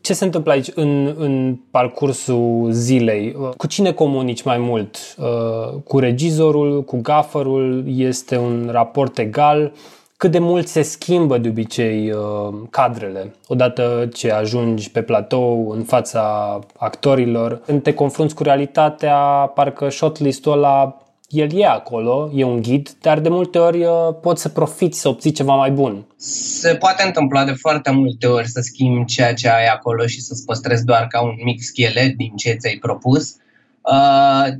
ce 0.00 0.12
se 0.12 0.24
întâmplă 0.24 0.52
aici 0.52 0.70
în, 0.74 1.14
în 1.18 1.58
parcursul 1.70 2.68
zilei? 2.70 3.36
Cu 3.56 3.66
cine 3.66 3.92
comunici 3.92 4.42
mai 4.42 4.58
mult? 4.58 4.96
Uh, 5.18 5.80
cu 5.84 5.98
regizorul, 5.98 6.84
cu 6.84 6.98
gafărul? 7.00 7.84
Este 7.86 8.36
un 8.36 8.68
raport 8.72 9.18
egal? 9.18 9.72
cât 10.16 10.30
de 10.30 10.38
mult 10.38 10.66
se 10.68 10.82
schimbă 10.82 11.38
de 11.38 11.48
obicei 11.48 12.10
uh, 12.10 12.54
cadrele 12.70 13.34
odată 13.48 14.08
ce 14.12 14.30
ajungi 14.30 14.90
pe 14.90 15.02
platou 15.02 15.70
în 15.70 15.82
fața 15.82 16.58
actorilor. 16.78 17.60
Când 17.64 17.82
te 17.82 17.94
confrunți 17.94 18.34
cu 18.34 18.42
realitatea, 18.42 19.16
parcă 19.54 19.88
shortlist-ul 19.88 20.52
ăla 20.52 20.96
el 21.28 21.52
e 21.54 21.64
acolo, 21.64 22.30
e 22.34 22.44
un 22.44 22.60
ghid, 22.60 22.96
dar 23.00 23.20
de 23.20 23.28
multe 23.28 23.58
ori 23.58 23.84
uh, 23.84 24.14
poți 24.20 24.42
să 24.42 24.48
profiți, 24.48 25.00
să 25.00 25.08
obții 25.08 25.30
ceva 25.30 25.54
mai 25.54 25.70
bun. 25.70 26.06
Se 26.16 26.74
poate 26.74 27.02
întâmpla 27.06 27.44
de 27.44 27.52
foarte 27.52 27.90
multe 27.90 28.26
ori 28.26 28.48
să 28.48 28.60
schimbi 28.60 29.04
ceea 29.04 29.34
ce 29.34 29.48
ai 29.48 29.66
acolo 29.66 30.06
și 30.06 30.20
să-ți 30.20 30.44
păstrezi 30.44 30.84
doar 30.84 31.06
ca 31.06 31.22
un 31.22 31.34
mic 31.44 31.62
schelet 31.62 32.16
din 32.16 32.36
ce 32.36 32.52
ți-ai 32.52 32.76
propus. 32.80 33.36
Uh, 33.80 34.54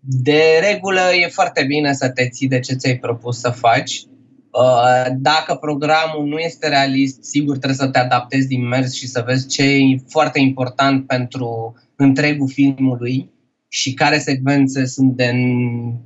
de 0.00 0.42
regulă 0.70 1.00
e 1.22 1.28
foarte 1.28 1.64
bine 1.64 1.92
să 1.92 2.08
te 2.08 2.28
ții 2.28 2.48
de 2.48 2.60
ce 2.60 2.74
ți-ai 2.74 2.96
propus 2.96 3.38
să 3.38 3.50
faci 3.50 4.04
Uh, 4.52 5.06
dacă 5.16 5.54
programul 5.54 6.26
nu 6.26 6.38
este 6.38 6.68
realist, 6.68 7.24
sigur 7.24 7.56
trebuie 7.56 7.78
să 7.78 7.86
te 7.86 7.98
adaptezi 7.98 8.46
din 8.46 8.68
mers 8.68 8.92
și 8.92 9.06
să 9.06 9.22
vezi 9.26 9.48
ce 9.48 9.62
e 9.62 10.02
foarte 10.08 10.38
important 10.40 11.06
pentru 11.06 11.74
întregul 11.96 12.48
filmului 12.48 13.30
și 13.72 13.94
care 13.94 14.18
secvențe 14.18 14.86
sunt 14.86 15.16
de, 15.16 15.32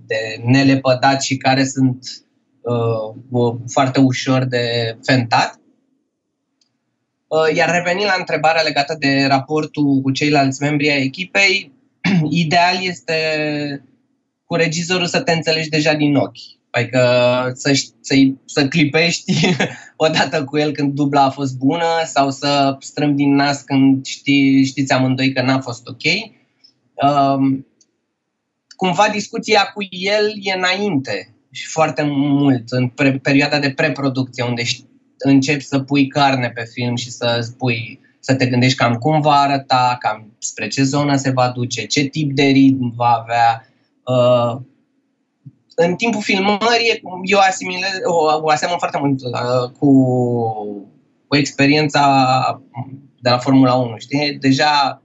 de 0.06 0.42
nelepădat 0.44 1.22
și 1.22 1.36
care 1.36 1.64
sunt 1.64 1.98
uh, 3.30 3.54
foarte 3.66 4.00
ușor 4.00 4.44
de 4.44 4.96
fentat. 5.02 5.60
Uh, 7.26 7.56
iar 7.56 7.70
revenind 7.70 8.06
la 8.06 8.16
întrebarea 8.18 8.62
legată 8.62 8.96
de 8.98 9.24
raportul 9.28 10.00
cu 10.00 10.10
ceilalți 10.10 10.62
membri 10.62 10.90
ai 10.90 11.02
echipei, 11.02 11.72
ideal 12.30 12.76
este 12.80 13.14
cu 14.44 14.54
regizorul 14.54 15.06
să 15.06 15.20
te 15.20 15.32
înțelegi 15.32 15.68
deja 15.68 15.94
din 15.94 16.16
ochi 16.16 16.54
Adică 16.74 17.00
să, 17.54 17.72
să, 18.00 18.14
să 18.44 18.68
clipești 18.68 19.32
odată 19.96 20.44
cu 20.44 20.58
el 20.58 20.72
când 20.72 20.92
dubla 20.92 21.24
a 21.24 21.30
fost 21.30 21.56
bună 21.56 22.02
sau 22.04 22.30
să 22.30 22.76
strâm 22.80 23.16
din 23.16 23.34
nas 23.34 23.62
când 23.62 24.04
știi, 24.04 24.64
știți 24.64 24.92
amândoi 24.92 25.32
că 25.32 25.42
n-a 25.42 25.60
fost 25.60 25.86
ok. 25.86 26.02
Um, 26.94 27.66
cumva 28.76 29.08
discuția 29.08 29.62
cu 29.74 29.86
el 29.90 30.32
e 30.42 30.52
înainte 30.52 31.34
și 31.50 31.66
foarte 31.66 32.02
mult, 32.02 32.70
în 32.70 32.88
pre- 32.88 33.18
perioada 33.18 33.58
de 33.58 33.70
preproducție, 33.70 34.44
unde 34.44 34.62
începi 35.18 35.64
să 35.64 35.78
pui 35.78 36.06
carne 36.06 36.50
pe 36.50 36.64
film 36.72 36.96
și 36.96 37.10
să 37.10 37.38
spui, 37.42 38.00
să 38.20 38.34
te 38.34 38.46
gândești 38.46 38.78
cam 38.78 38.94
cum 38.94 39.20
va 39.20 39.34
arăta, 39.34 39.96
cam 40.00 40.32
spre 40.38 40.68
ce 40.68 40.82
zonă 40.82 41.16
se 41.16 41.30
va 41.30 41.48
duce, 41.48 41.86
ce 41.86 42.04
tip 42.04 42.32
de 42.32 42.42
ritm 42.42 42.94
va 42.96 43.24
avea. 43.24 43.68
Uh, 44.04 44.60
în 45.74 45.94
timpul 45.94 46.22
filmării, 46.22 47.02
eu 47.22 47.38
asimilez, 47.38 47.90
o, 48.04 48.14
o 48.42 48.48
asemăn 48.48 48.78
foarte 48.78 48.98
mult 48.98 49.20
uh, 49.20 49.70
cu, 49.78 49.90
cu 51.26 51.36
experiența 51.36 52.62
de 53.20 53.30
la 53.30 53.38
Formula 53.38 53.74
1, 53.74 53.98
știi? 53.98 54.38
Deja 54.40 55.02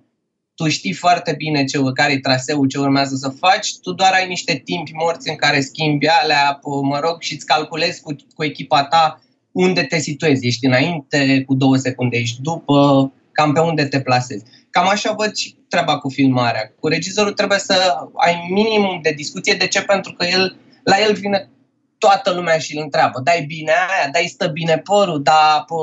tu 0.60 0.70
știi 0.70 0.94
foarte 0.94 1.34
bine 1.38 1.64
ce, 1.64 1.78
care 1.94 2.12
e 2.12 2.20
traseul, 2.20 2.68
ce 2.68 2.80
urmează 2.80 3.16
să 3.16 3.30
faci, 3.30 3.78
tu 3.82 3.92
doar 3.92 4.12
ai 4.14 4.28
niște 4.28 4.62
timpi 4.66 4.92
morți 4.94 5.30
în 5.30 5.36
care 5.36 5.62
schimbi 5.62 6.08
alea, 6.08 6.60
mă 6.82 7.00
rog, 7.00 7.22
și 7.22 7.34
îți 7.34 7.46
calculezi 7.46 8.02
cu, 8.02 8.16
cu 8.36 8.44
echipa 8.44 8.84
ta 8.84 9.22
unde 9.52 9.84
te 9.84 10.00
situezi. 10.00 10.46
Ești 10.48 10.66
înainte, 10.66 11.44
cu 11.48 11.54
două 11.54 11.76
secunde 11.76 12.18
ești 12.18 12.42
după, 12.42 13.12
cam 13.32 13.54
pe 13.54 13.60
unde 13.60 13.86
te 13.86 14.02
plasezi. 14.02 14.44
Cam 14.70 14.88
așa 14.88 15.14
văd 15.18 15.36
și 15.36 15.56
treaba 15.70 15.98
cu 15.98 16.10
filmarea. 16.10 16.74
Cu 16.80 16.88
regizorul 16.88 17.34
trebuie 17.34 17.60
să 17.60 18.08
ai 18.16 18.48
minimum 18.50 19.00
de 19.02 19.12
discuție. 19.12 19.54
De 19.54 19.68
ce? 19.68 19.82
Pentru 19.82 20.14
că 20.14 20.26
el, 20.26 20.58
la 20.84 20.96
el 21.08 21.14
vine 21.14 21.50
toată 21.98 22.34
lumea 22.34 22.58
și 22.58 22.76
îl 22.76 22.84
întreabă. 22.84 23.20
Dai 23.24 23.44
bine 23.48 23.72
aia? 23.72 24.10
Dai 24.12 24.26
stă 24.26 24.48
bine 24.48 24.78
părul? 24.78 25.24
Da, 25.24 25.64
pă, 25.68 25.76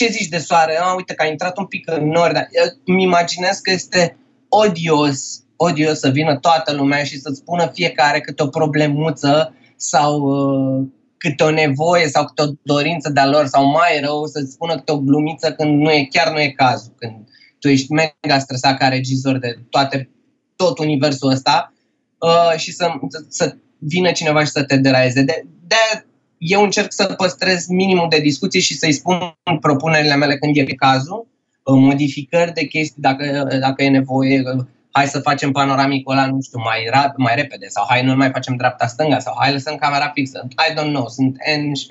ce 0.00 0.12
zici 0.12 0.28
de 0.28 0.38
soare? 0.38 0.78
A, 0.80 0.94
uite 0.94 1.14
că 1.14 1.22
a 1.22 1.26
intrat 1.26 1.58
un 1.58 1.66
pic 1.66 1.90
în 1.90 2.08
nori. 2.08 2.32
Dar 2.32 2.48
îmi 2.84 3.02
imaginez 3.02 3.58
că 3.58 3.70
este 3.70 4.16
odios, 4.48 5.42
odios 5.56 5.98
să 5.98 6.08
vină 6.08 6.36
toată 6.36 6.72
lumea 6.72 7.04
și 7.04 7.20
să-ți 7.20 7.38
spună 7.38 7.70
fiecare 7.74 8.20
câte 8.20 8.42
o 8.42 8.46
problemuță 8.46 9.54
sau 9.76 10.20
uh, 10.20 10.86
câte 11.16 11.42
o 11.42 11.50
nevoie 11.50 12.08
sau 12.08 12.24
câte 12.24 12.42
o 12.42 12.52
dorință 12.62 13.10
de-a 13.10 13.26
lor 13.26 13.46
sau 13.46 13.64
mai 13.70 14.00
rău 14.02 14.26
să-ți 14.26 14.52
spună 14.52 14.74
câte 14.74 14.92
o 14.92 14.98
glumiță 14.98 15.52
când 15.52 15.80
nu 15.80 15.90
e, 15.90 16.08
chiar 16.10 16.32
nu 16.32 16.40
e 16.40 16.48
cazul. 16.48 16.92
Când 16.96 17.28
tu 17.58 17.68
ești 17.68 17.92
mega 17.92 18.38
stresat 18.38 18.78
ca 18.78 18.88
regizor 18.88 19.38
de 19.38 19.58
toate, 19.70 20.10
tot 20.56 20.78
universul 20.78 21.30
ăsta 21.30 21.72
uh, 22.18 22.58
și 22.58 22.72
să, 22.72 22.90
să 23.28 23.54
vină 23.78 24.12
cineva 24.12 24.44
și 24.44 24.50
să 24.50 24.62
te 24.62 24.76
deraieze. 24.76 25.22
De, 25.22 25.44
de 25.66 26.04
eu 26.40 26.62
încerc 26.62 26.92
să 26.92 27.04
păstrez 27.04 27.66
minimum 27.66 28.08
de 28.08 28.18
discuții 28.18 28.60
și 28.60 28.76
să-i 28.76 28.92
spun 28.92 29.34
propunerile 29.60 30.16
mele 30.16 30.38
când 30.38 30.56
e 30.56 30.74
cazul, 30.74 31.26
uh, 31.64 31.74
modificări 31.78 32.52
de 32.52 32.64
chestii 32.64 33.02
dacă, 33.02 33.48
dacă 33.60 33.82
e 33.82 33.88
nevoie, 33.88 34.42
uh, 34.56 34.64
hai 34.90 35.06
să 35.06 35.18
facem 35.18 35.52
panoramicul 35.52 36.12
ăla, 36.12 36.26
nu 36.26 36.40
știu, 36.40 36.58
mai, 36.58 36.88
rap, 36.90 37.16
mai 37.16 37.34
repede 37.34 37.66
sau 37.66 37.84
hai 37.88 38.04
nu 38.04 38.16
mai 38.16 38.30
facem 38.30 38.56
dreapta-stânga 38.56 39.18
sau 39.18 39.34
hai 39.38 39.52
lăsăm 39.52 39.76
camera 39.76 40.10
fixă. 40.14 40.46
I 40.48 40.72
don't 40.72 40.92
know, 40.92 41.08
sunt 41.08 41.36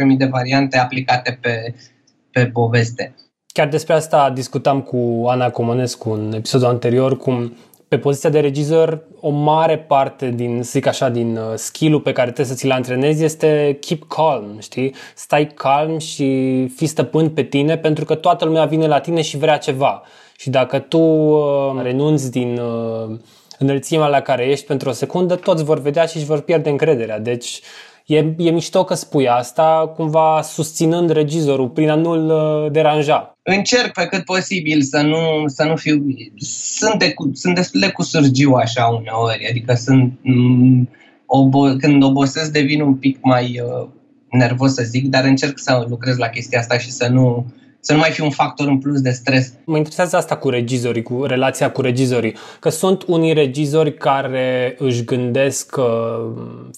N 0.06 0.18
de 0.18 0.25
variante 0.25 0.77
aplicate 0.77 1.38
pe, 1.41 1.75
pe 2.32 2.46
poveste. 2.46 3.15
Chiar 3.53 3.68
despre 3.68 3.94
asta 3.94 4.29
discutam 4.29 4.82
cu 4.82 5.25
Ana 5.27 5.50
Comănescu 5.50 6.10
în 6.10 6.34
episodul 6.34 6.68
anterior, 6.68 7.18
cum 7.18 7.53
pe 7.89 7.98
poziția 7.98 8.29
de 8.29 8.39
regizor, 8.39 9.03
o 9.19 9.29
mare 9.29 9.77
parte 9.77 10.29
din, 10.29 10.63
zic 10.63 10.86
așa, 10.86 11.10
din 11.10 11.38
uh, 11.38 11.53
skill-ul 11.55 12.01
pe 12.01 12.12
care 12.12 12.31
trebuie 12.31 12.55
să 12.55 12.62
ți-l 12.62 12.72
antrenezi 12.72 13.24
este 13.24 13.77
keep 13.81 14.03
calm, 14.08 14.58
știi? 14.60 14.96
Stai 15.15 15.48
calm 15.48 15.98
și 15.98 16.25
fii 16.75 16.88
stăpân 16.88 17.29
pe 17.29 17.43
tine 17.43 17.77
pentru 17.77 18.05
că 18.05 18.15
toată 18.15 18.46
lumea 18.46 18.65
vine 18.65 18.88
la 18.88 19.00
tine 19.00 19.22
și 19.22 19.38
vrea 19.38 19.58
ceva. 19.58 20.01
Și 20.38 20.50
dacă 20.50 20.79
tu 20.79 21.00
uh, 21.00 21.81
renunți 21.81 22.31
din 22.31 22.60
uh, 22.60 23.17
înălțimea 23.60 24.08
la 24.08 24.22
care 24.22 24.46
ești 24.46 24.65
pentru 24.65 24.89
o 24.89 24.91
secundă, 24.91 25.36
toți 25.36 25.63
vor 25.63 25.79
vedea 25.79 26.05
și 26.05 26.17
își 26.17 26.25
vor 26.25 26.41
pierde 26.41 26.69
încrederea. 26.69 27.19
Deci 27.19 27.62
e, 28.09 28.33
e 28.37 28.49
mișto 28.49 28.83
că 28.83 28.93
spui 28.93 29.27
asta, 29.27 29.93
cumva 29.95 30.41
susținând 30.41 31.09
regizorul 31.09 31.69
prin 31.69 31.89
a 31.89 31.95
nu-l 31.95 32.29
uh, 32.29 32.71
deranja. 32.71 33.37
Încerc 33.43 33.93
pe 33.93 34.05
cât 34.05 34.23
posibil 34.23 34.81
să 34.81 35.01
nu, 35.01 35.43
să 35.45 35.63
nu 35.63 35.75
fiu... 35.75 36.05
Sunt, 36.77 36.99
de, 36.99 37.13
sunt 37.33 37.55
destul 37.55 37.79
de 37.79 37.89
cusurgiu 37.89 38.53
așa 38.53 38.85
uneori, 38.85 39.47
adică 39.49 39.73
sunt... 39.73 40.11
M- 40.11 40.17
mm, 40.21 40.89
obo, 41.25 41.75
când 41.75 42.03
obosesc 42.03 42.51
devin 42.51 42.81
un 42.81 42.95
pic 42.95 43.17
mai 43.21 43.61
uh, 43.63 43.87
nervos 44.29 44.73
să 44.73 44.83
zic, 44.83 45.07
dar 45.07 45.23
încerc 45.23 45.59
să 45.59 45.85
lucrez 45.89 46.17
la 46.17 46.27
chestia 46.27 46.59
asta 46.59 46.77
și 46.77 46.91
să 46.91 47.07
nu 47.07 47.45
să 47.79 47.93
nu 47.93 48.00
mai 48.00 48.12
fie 48.12 48.24
un 48.24 48.29
factor 48.29 48.67
în 48.67 48.79
plus 48.79 49.01
de 49.01 49.09
stres. 49.09 49.53
Mă 49.65 49.77
interesează 49.77 50.15
asta 50.17 50.38
cu 50.38 50.50
regizorii, 50.50 51.03
cu 51.03 51.24
relația 51.24 51.71
cu 51.71 51.81
regizorii, 51.81 52.36
că 52.59 52.69
sunt 52.69 53.03
unii 53.07 53.33
regizori 53.33 53.93
care 53.93 54.75
își 54.79 55.03
gândesc, 55.03 55.75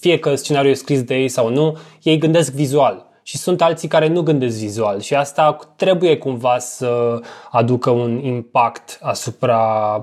fie 0.00 0.18
că 0.18 0.34
scenariul 0.34 0.72
e 0.72 0.76
scris 0.76 1.02
de 1.02 1.14
ei 1.14 1.28
sau 1.28 1.48
nu, 1.48 1.78
ei 2.02 2.18
gândesc 2.18 2.52
vizual 2.52 3.11
și 3.22 3.36
sunt 3.36 3.62
alții 3.62 3.88
care 3.88 4.08
nu 4.08 4.22
gândesc 4.22 4.58
vizual 4.58 5.00
și 5.00 5.14
asta 5.14 5.58
trebuie 5.76 6.16
cumva 6.16 6.58
să 6.58 7.20
aducă 7.50 7.90
un 7.90 8.24
impact 8.24 8.98
asupra 9.00 9.60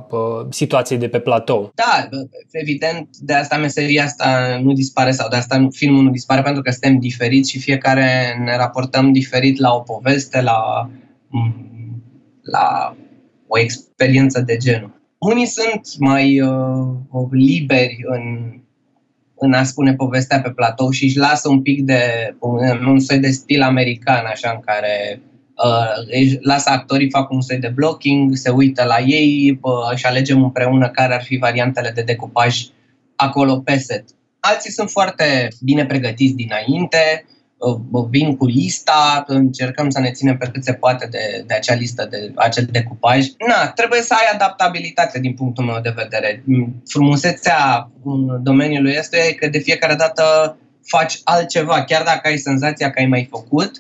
uh, 0.10 0.46
situației 0.50 1.00
de 1.00 1.08
pe 1.08 1.20
platou. 1.20 1.72
Da, 1.76 2.10
evident, 2.52 3.10
de 3.18 3.34
asta 3.34 3.58
meseria 3.58 4.04
asta 4.04 4.60
nu 4.62 4.74
dispare 4.74 5.12
sau 5.12 5.30
de 5.30 5.36
asta 5.36 5.68
filmul 5.72 6.04
nu 6.04 6.10
dispare 6.10 6.42
pentru 6.42 6.62
că 6.62 6.72
suntem 6.72 7.00
diferiți 7.00 7.52
și 7.52 7.60
fiecare 7.60 8.40
ne 8.44 8.58
raportăm 8.58 9.12
diferit 9.12 9.60
la 9.60 9.74
o 9.74 9.80
poveste, 9.80 10.42
la, 10.42 10.90
mm, 11.28 12.04
la 12.42 12.96
o 13.48 13.60
experiență 13.60 14.42
de 14.42 14.58
genul. 14.58 15.02
Unii 15.18 15.46
sunt 15.46 15.98
mai 15.98 16.42
uh, 16.42 17.28
liberi 17.32 17.98
în 18.06 18.54
în 19.40 19.54
a 19.54 19.64
spune 19.64 19.94
povestea 19.94 20.42
pe 20.42 20.50
platou 20.50 20.90
și 20.90 21.04
își 21.04 21.18
lasă 21.18 21.50
un 21.50 21.62
pic 21.62 21.82
de 21.82 22.34
un, 22.40 22.86
un 22.86 23.00
soi 23.00 23.20
de 23.20 23.30
stil 23.30 23.62
american, 23.62 24.26
așa, 24.26 24.52
în 24.56 24.60
care 24.60 25.22
uh, 25.66 26.20
își 26.22 26.38
lasă 26.42 26.70
actorii, 26.70 27.10
fac 27.10 27.32
un 27.32 27.42
soi 27.42 27.58
de 27.58 27.72
blocking, 27.76 28.36
se 28.36 28.50
uită 28.50 28.84
la 28.84 29.00
ei 29.00 29.60
uh, 29.62 29.96
și 29.98 30.06
alegem 30.06 30.44
împreună 30.44 30.90
care 30.90 31.14
ar 31.14 31.24
fi 31.24 31.38
variantele 31.38 31.92
de 31.96 32.02
decupaj 32.02 32.58
acolo 33.16 33.60
pe 33.60 33.78
set. 33.78 34.04
Alții 34.40 34.72
sunt 34.72 34.90
foarte 34.90 35.48
bine 35.62 35.86
pregătiți 35.86 36.36
dinainte, 36.36 37.24
Uh, 37.24 37.39
vin 38.10 38.36
cu 38.36 38.46
lista, 38.46 39.24
încercăm 39.28 39.90
să 39.90 40.00
ne 40.00 40.12
ținem 40.12 40.38
pe 40.38 40.50
cât 40.54 40.64
se 40.64 40.74
poate 40.74 41.08
de, 41.12 41.44
de 41.48 41.54
acea 41.54 41.74
listă, 41.74 42.08
de 42.10 42.32
acel 42.36 42.68
decupaj. 42.72 43.28
Na, 43.48 43.68
trebuie 43.68 44.02
să 44.02 44.14
ai 44.14 44.34
adaptabilitate 44.34 45.20
din 45.20 45.34
punctul 45.34 45.64
meu 45.64 45.80
de 45.82 45.94
vedere. 45.96 46.44
Frumusețea 46.88 47.92
domeniului 48.42 48.96
este 48.98 49.36
că 49.40 49.48
de 49.48 49.60
fiecare 49.60 49.96
dată 49.96 50.58
faci 50.86 51.20
altceva, 51.24 51.84
chiar 51.84 52.04
dacă 52.04 52.28
ai 52.28 52.38
senzația 52.38 52.90
că 52.90 53.00
ai 53.00 53.06
mai 53.06 53.28
făcut, 53.32 53.72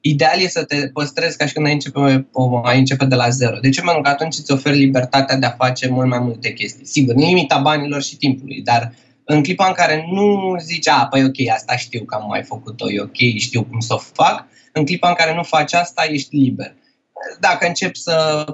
ideal 0.00 0.40
e 0.40 0.48
să 0.48 0.64
te 0.64 0.88
păstrezi 0.88 1.36
ca 1.36 1.46
și 1.46 1.52
când 1.52 1.66
ai 1.66 1.72
începe, 1.72 2.26
ai 2.62 2.78
începe 2.78 3.04
de 3.04 3.14
la 3.14 3.28
zero. 3.28 3.58
De 3.60 3.68
ce? 3.68 3.80
Pentru 3.80 4.02
că 4.02 4.08
atunci 4.08 4.36
îți 4.38 4.52
oferi 4.52 4.76
libertatea 4.76 5.36
de 5.36 5.46
a 5.46 5.50
face 5.50 5.88
mult 5.88 6.08
mai 6.08 6.18
multe 6.18 6.52
chestii. 6.52 6.86
Sigur, 6.86 7.14
în 7.14 7.20
limita 7.20 7.58
banilor 7.58 8.02
și 8.02 8.16
timpului, 8.16 8.62
dar 8.64 8.92
în 9.28 9.42
clipa 9.42 9.66
în 9.66 9.72
care 9.72 10.06
nu 10.10 10.56
zici, 10.58 10.88
a, 10.88 11.06
păi 11.06 11.24
ok, 11.24 11.48
asta 11.54 11.76
știu 11.76 12.04
că 12.04 12.14
am 12.14 12.26
mai 12.28 12.42
făcut-o, 12.42 12.90
e 12.90 13.00
ok, 13.00 13.16
știu 13.36 13.64
cum 13.64 13.80
să 13.80 13.94
o 13.94 13.98
fac, 13.98 14.46
în 14.72 14.84
clipa 14.84 15.08
în 15.08 15.14
care 15.14 15.34
nu 15.34 15.42
faci 15.42 15.72
asta, 15.72 16.04
ești 16.04 16.36
liber. 16.36 16.74
Dacă 17.40 17.66
începi 17.66 17.98
să 17.98 18.44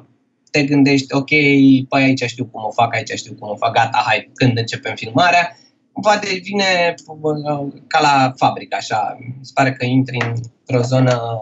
te 0.50 0.62
gândești, 0.62 1.14
ok, 1.14 1.28
păi 1.88 2.02
aici 2.02 2.22
știu 2.22 2.44
cum 2.44 2.64
o 2.64 2.70
fac, 2.70 2.94
aici 2.94 3.12
știu 3.14 3.34
cum 3.34 3.50
o 3.50 3.56
fac, 3.56 3.72
gata, 3.72 4.02
hai, 4.06 4.30
când 4.34 4.58
începem 4.58 4.94
filmarea, 4.94 5.56
va 5.92 6.18
devine 6.22 6.94
ca 7.86 8.00
la 8.00 8.32
fabrică, 8.36 8.76
așa. 8.76 9.16
Mi 9.20 9.34
se 9.40 9.50
pare 9.54 9.72
că 9.72 9.84
intri 9.84 10.18
într-o 10.66 10.82
zonă 10.82 11.38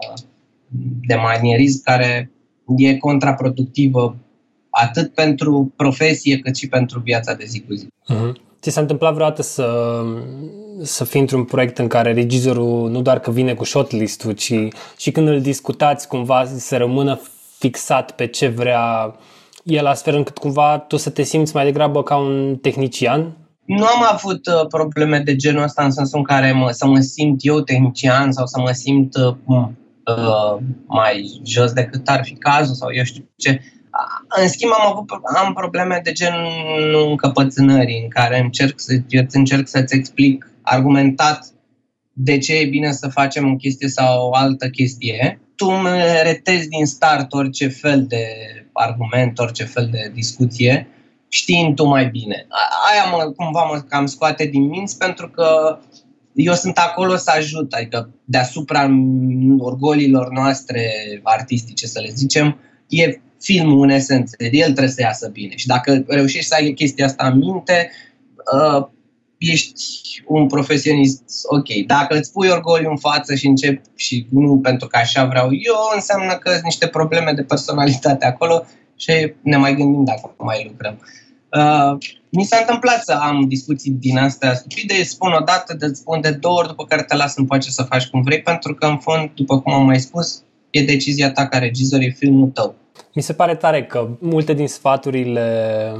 de 1.07 1.15
manierism 1.15 1.83
care 1.83 2.31
e 2.77 2.97
contraproductivă 2.97 4.17
atât 4.69 5.13
pentru 5.13 5.73
profesie 5.75 6.37
cât 6.37 6.55
și 6.55 6.67
pentru 6.67 6.99
viața 6.99 7.33
de 7.33 7.45
zi 7.45 7.61
cu 7.61 7.73
zi. 7.73 7.87
Uh-huh. 7.87 8.50
Ți 8.61 8.69
s-a 8.69 8.81
întâmplat 8.81 9.13
vreodată 9.13 9.41
să, 9.41 9.99
să 10.81 11.03
fii 11.03 11.19
într-un 11.19 11.43
proiect 11.43 11.77
în 11.77 11.87
care 11.87 12.13
regizorul 12.13 12.89
nu 12.89 13.01
doar 13.01 13.19
că 13.19 13.31
vine 13.31 13.53
cu 13.53 13.63
shortlist-ul, 13.63 14.31
ci 14.31 14.53
și 14.97 15.11
când 15.11 15.27
îl 15.27 15.41
discutați 15.41 16.07
cumva 16.07 16.45
să 16.57 16.77
rămână 16.77 17.19
fixat 17.57 18.11
pe 18.11 18.27
ce 18.27 18.47
vrea 18.47 19.15
el 19.63 19.85
astfel 19.85 20.15
încât 20.15 20.37
cumva 20.37 20.77
tu 20.77 20.97
să 20.97 21.09
te 21.09 21.23
simți 21.23 21.55
mai 21.55 21.63
degrabă 21.63 22.03
ca 22.03 22.15
un 22.15 22.57
tehnician? 22.61 23.35
Nu 23.65 23.85
am 23.85 24.03
avut 24.11 24.47
uh, 24.47 24.67
probleme 24.67 25.19
de 25.19 25.35
genul 25.35 25.63
ăsta 25.63 25.83
în 25.83 25.91
sensul 25.91 26.17
în 26.17 26.23
care 26.23 26.51
mă, 26.51 26.69
să 26.71 26.87
mă 26.87 26.99
simt 26.99 27.39
eu 27.41 27.61
tehnician 27.61 28.31
sau 28.31 28.45
să 28.45 28.59
mă 28.59 28.71
simt 28.71 29.15
uh, 29.15 29.35
uh, 30.05 30.57
mai 30.85 31.41
jos 31.43 31.71
decât 31.71 32.07
ar 32.07 32.23
fi 32.23 32.33
cazul 32.33 32.75
sau 32.75 32.93
eu 32.93 33.03
știu 33.03 33.23
ce. 33.35 33.61
În 34.35 34.47
schimb, 34.47 34.71
am 34.79 34.91
avut 34.91 35.09
am 35.35 35.53
probleme 35.53 35.99
de 36.03 36.11
gen 36.11 36.33
încăpățânării, 37.09 38.01
în 38.01 38.09
care 38.09 38.39
încerc, 38.39 38.79
să, 38.79 38.93
eu 39.09 39.23
încerc 39.31 39.67
să-ți 39.67 39.95
explic 39.95 40.51
argumentat 40.61 41.45
de 42.13 42.37
ce 42.37 42.57
e 42.57 42.65
bine 42.65 42.91
să 42.91 43.07
facem 43.07 43.51
o 43.51 43.55
chestie 43.55 43.87
sau 43.87 44.29
o 44.29 44.35
altă 44.35 44.69
chestie. 44.69 45.41
Tu 45.55 45.65
îmi 45.65 45.89
retezi 46.23 46.67
din 46.67 46.85
start 46.85 47.33
orice 47.33 47.67
fel 47.67 48.05
de 48.07 48.25
argument, 48.73 49.39
orice 49.39 49.63
fel 49.63 49.89
de 49.91 50.11
discuție, 50.13 50.87
știind 51.29 51.75
tu 51.75 51.85
mai 51.85 52.05
bine. 52.05 52.47
Aia 52.91 53.09
mă, 53.11 53.31
cumva 53.35 53.63
mă 53.63 53.83
cam 53.89 54.05
scoate 54.05 54.45
din 54.45 54.63
minți 54.63 54.97
pentru 54.97 55.29
că 55.29 55.77
eu 56.33 56.53
sunt 56.53 56.77
acolo 56.77 57.15
să 57.15 57.31
ajut, 57.35 57.73
adică 57.73 58.09
deasupra 58.25 58.89
orgolilor 59.57 60.29
noastre 60.29 60.89
artistice, 61.23 61.87
să 61.87 61.99
le 61.99 62.09
zicem, 62.13 62.59
e 62.87 63.19
filmul 63.41 63.83
în 63.83 63.89
esență, 63.89 64.35
el 64.39 64.63
trebuie 64.63 64.87
să 64.87 65.01
iasă 65.01 65.27
bine. 65.27 65.55
Și 65.55 65.67
dacă 65.67 66.03
reușești 66.07 66.47
să 66.47 66.55
ai 66.59 66.73
chestia 66.73 67.05
asta 67.05 67.27
în 67.27 67.37
minte, 67.37 67.91
uh, 68.53 68.87
ești 69.37 69.73
un 70.27 70.47
profesionist 70.47 71.23
ok. 71.47 71.85
Dacă 71.85 72.17
îți 72.17 72.31
pui 72.31 72.49
orgoliu 72.49 72.89
în 72.89 72.97
față 72.97 73.35
și 73.35 73.47
începi 73.47 73.81
și 73.95 74.27
nu 74.29 74.59
pentru 74.59 74.87
că 74.87 74.97
așa 74.97 75.25
vreau 75.25 75.45
eu, 75.51 75.75
înseamnă 75.95 76.33
că 76.33 76.51
sunt 76.51 76.63
niște 76.63 76.87
probleme 76.87 77.31
de 77.31 77.43
personalitate 77.43 78.25
acolo 78.25 78.65
și 78.95 79.33
ne 79.41 79.57
mai 79.57 79.75
gândim 79.75 80.03
dacă 80.03 80.33
mai 80.37 80.65
lucrăm. 80.67 80.99
Uh, 81.57 81.97
mi 82.29 82.43
s-a 82.43 82.57
întâmplat 82.59 83.03
să 83.03 83.11
am 83.11 83.47
discuții 83.47 83.91
din 83.91 84.17
astea 84.17 84.53
stupide, 84.53 85.03
spun 85.03 85.31
o 85.31 85.43
dată, 85.43 85.75
îți 85.79 85.99
spun 85.99 86.21
de 86.21 86.31
două 86.31 86.57
ori, 86.57 86.67
după 86.67 86.85
care 86.85 87.03
te 87.03 87.15
las 87.15 87.35
în 87.35 87.45
pace 87.45 87.69
să 87.69 87.83
faci 87.83 88.07
cum 88.07 88.21
vrei, 88.21 88.41
pentru 88.41 88.73
că, 88.73 88.85
în 88.85 88.97
fond, 88.97 89.31
după 89.35 89.61
cum 89.61 89.73
am 89.73 89.85
mai 89.85 89.99
spus, 89.99 90.43
e 90.69 90.83
decizia 90.83 91.31
ta 91.31 91.47
ca 91.47 91.57
regizor, 91.57 91.99
e 91.99 92.09
filmul 92.09 92.47
tău. 92.47 92.75
Mi 93.13 93.21
se 93.21 93.33
pare 93.33 93.55
tare 93.55 93.83
că 93.85 94.07
multe 94.19 94.53
din 94.53 94.67
sfaturile 94.67 95.91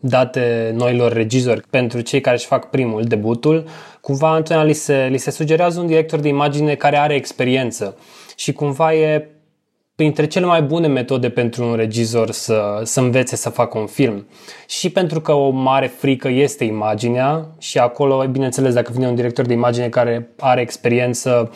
date 0.00 0.72
noilor 0.76 1.12
regizori 1.12 1.60
pentru 1.70 2.00
cei 2.00 2.20
care 2.20 2.36
își 2.36 2.46
fac 2.46 2.70
primul, 2.70 3.02
debutul, 3.02 3.64
cumva 4.00 4.30
întotdeauna 4.30 4.66
li 4.66 4.72
se, 4.72 5.08
li 5.10 5.18
se 5.18 5.30
sugerează 5.30 5.80
un 5.80 5.86
director 5.86 6.20
de 6.20 6.28
imagine 6.28 6.74
care 6.74 6.98
are 6.98 7.14
experiență 7.14 7.96
și 8.36 8.52
cumva 8.52 8.94
e 8.94 9.28
printre 9.98 10.26
cele 10.26 10.46
mai 10.46 10.62
bune 10.62 10.86
metode 10.86 11.30
pentru 11.30 11.64
un 11.64 11.74
regizor 11.74 12.30
să, 12.30 12.80
să 12.84 13.00
învețe 13.00 13.36
să 13.36 13.50
facă 13.50 13.78
un 13.78 13.86
film. 13.86 14.26
Și 14.66 14.90
pentru 14.90 15.20
că 15.20 15.32
o 15.32 15.50
mare 15.50 15.86
frică 15.86 16.28
este 16.28 16.64
imaginea 16.64 17.54
și 17.58 17.78
acolo, 17.78 18.26
bineînțeles, 18.30 18.74
dacă 18.74 18.92
vine 18.92 19.08
un 19.08 19.14
director 19.14 19.46
de 19.46 19.52
imagine 19.52 19.88
care 19.88 20.28
are 20.38 20.60
experiență, 20.60 21.50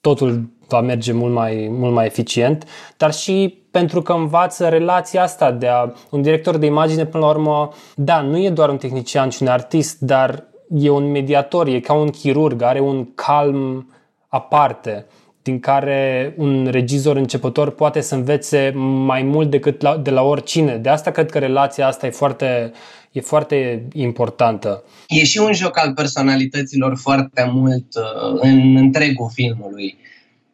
totul 0.00 0.50
va 0.68 0.80
merge 0.80 1.12
mult 1.12 1.32
mai, 1.32 1.68
mult 1.70 1.94
mai 1.94 2.06
eficient, 2.06 2.64
dar 2.96 3.12
și 3.12 3.62
pentru 3.76 4.02
că 4.02 4.12
învață 4.12 4.68
relația 4.68 5.22
asta 5.22 5.52
de 5.52 5.66
a, 5.66 5.92
un 6.10 6.22
director 6.22 6.56
de 6.56 6.66
imagine, 6.66 7.06
până 7.06 7.24
la 7.24 7.30
urmă, 7.30 7.72
da, 7.94 8.20
nu 8.20 8.38
e 8.38 8.50
doar 8.50 8.68
un 8.68 8.76
tehnician 8.76 9.28
și 9.28 9.42
un 9.42 9.48
artist, 9.48 9.98
dar 9.98 10.44
e 10.68 10.90
un 10.90 11.10
mediator, 11.10 11.66
e 11.66 11.80
ca 11.80 11.92
un 11.92 12.08
chirurg, 12.08 12.62
are 12.62 12.80
un 12.80 13.14
calm 13.14 13.92
aparte 14.28 15.06
din 15.42 15.60
care 15.60 16.34
un 16.36 16.68
regizor 16.70 17.16
începător 17.16 17.70
poate 17.70 18.00
să 18.00 18.14
învețe 18.14 18.72
mai 19.04 19.22
mult 19.22 19.50
decât 19.50 19.80
la, 19.80 19.96
de 19.96 20.10
la 20.10 20.22
oricine. 20.22 20.76
De 20.76 20.88
asta 20.88 21.10
cred 21.10 21.30
că 21.30 21.38
relația 21.38 21.86
asta 21.86 22.06
e 22.06 22.10
foarte, 22.10 22.72
e 23.12 23.20
foarte 23.20 23.88
importantă. 23.92 24.84
E 25.08 25.24
și 25.24 25.38
un 25.38 25.52
joc 25.52 25.78
al 25.78 25.92
personalităților 25.92 26.96
foarte 26.96 27.50
mult 27.52 27.86
uh, 27.94 28.40
în 28.40 28.76
întregul 28.76 29.30
filmului. 29.32 29.98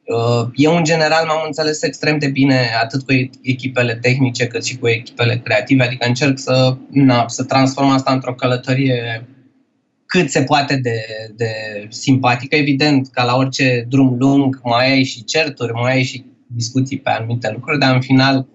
Uh, 0.05 0.49
eu, 0.55 0.77
în 0.77 0.85
general, 0.85 1.27
m-am 1.27 1.43
înțeles 1.47 1.83
extrem 1.83 2.19
de 2.19 2.29
bine 2.29 2.69
atât 2.83 3.03
cu 3.03 3.13
echipele 3.43 3.95
tehnice 3.95 4.47
cât 4.47 4.65
și 4.65 4.79
cu 4.79 4.89
echipele 4.89 5.41
creative, 5.45 5.85
adică 5.85 6.07
încerc 6.07 6.39
să, 6.39 6.77
na, 6.91 7.29
să 7.29 7.45
transform 7.45 7.89
asta 7.89 8.13
într-o 8.13 8.35
călătorie 8.35 9.27
cât 10.07 10.31
se 10.31 10.43
poate 10.43 10.77
de, 10.77 11.01
de 11.37 11.51
simpatică. 11.89 12.57
Evident, 12.57 13.09
ca 13.09 13.25
la 13.25 13.37
orice 13.37 13.87
drum 13.89 14.17
lung, 14.19 14.61
mai 14.63 14.91
ai 14.91 15.05
și 15.05 15.25
certuri, 15.25 15.73
mai 15.73 15.93
ai 15.93 16.03
și 16.03 16.25
discuții 16.47 16.99
pe 16.99 17.11
anumite 17.11 17.51
lucruri, 17.53 17.79
dar 17.79 17.95
în 17.95 18.01
final 18.01 18.47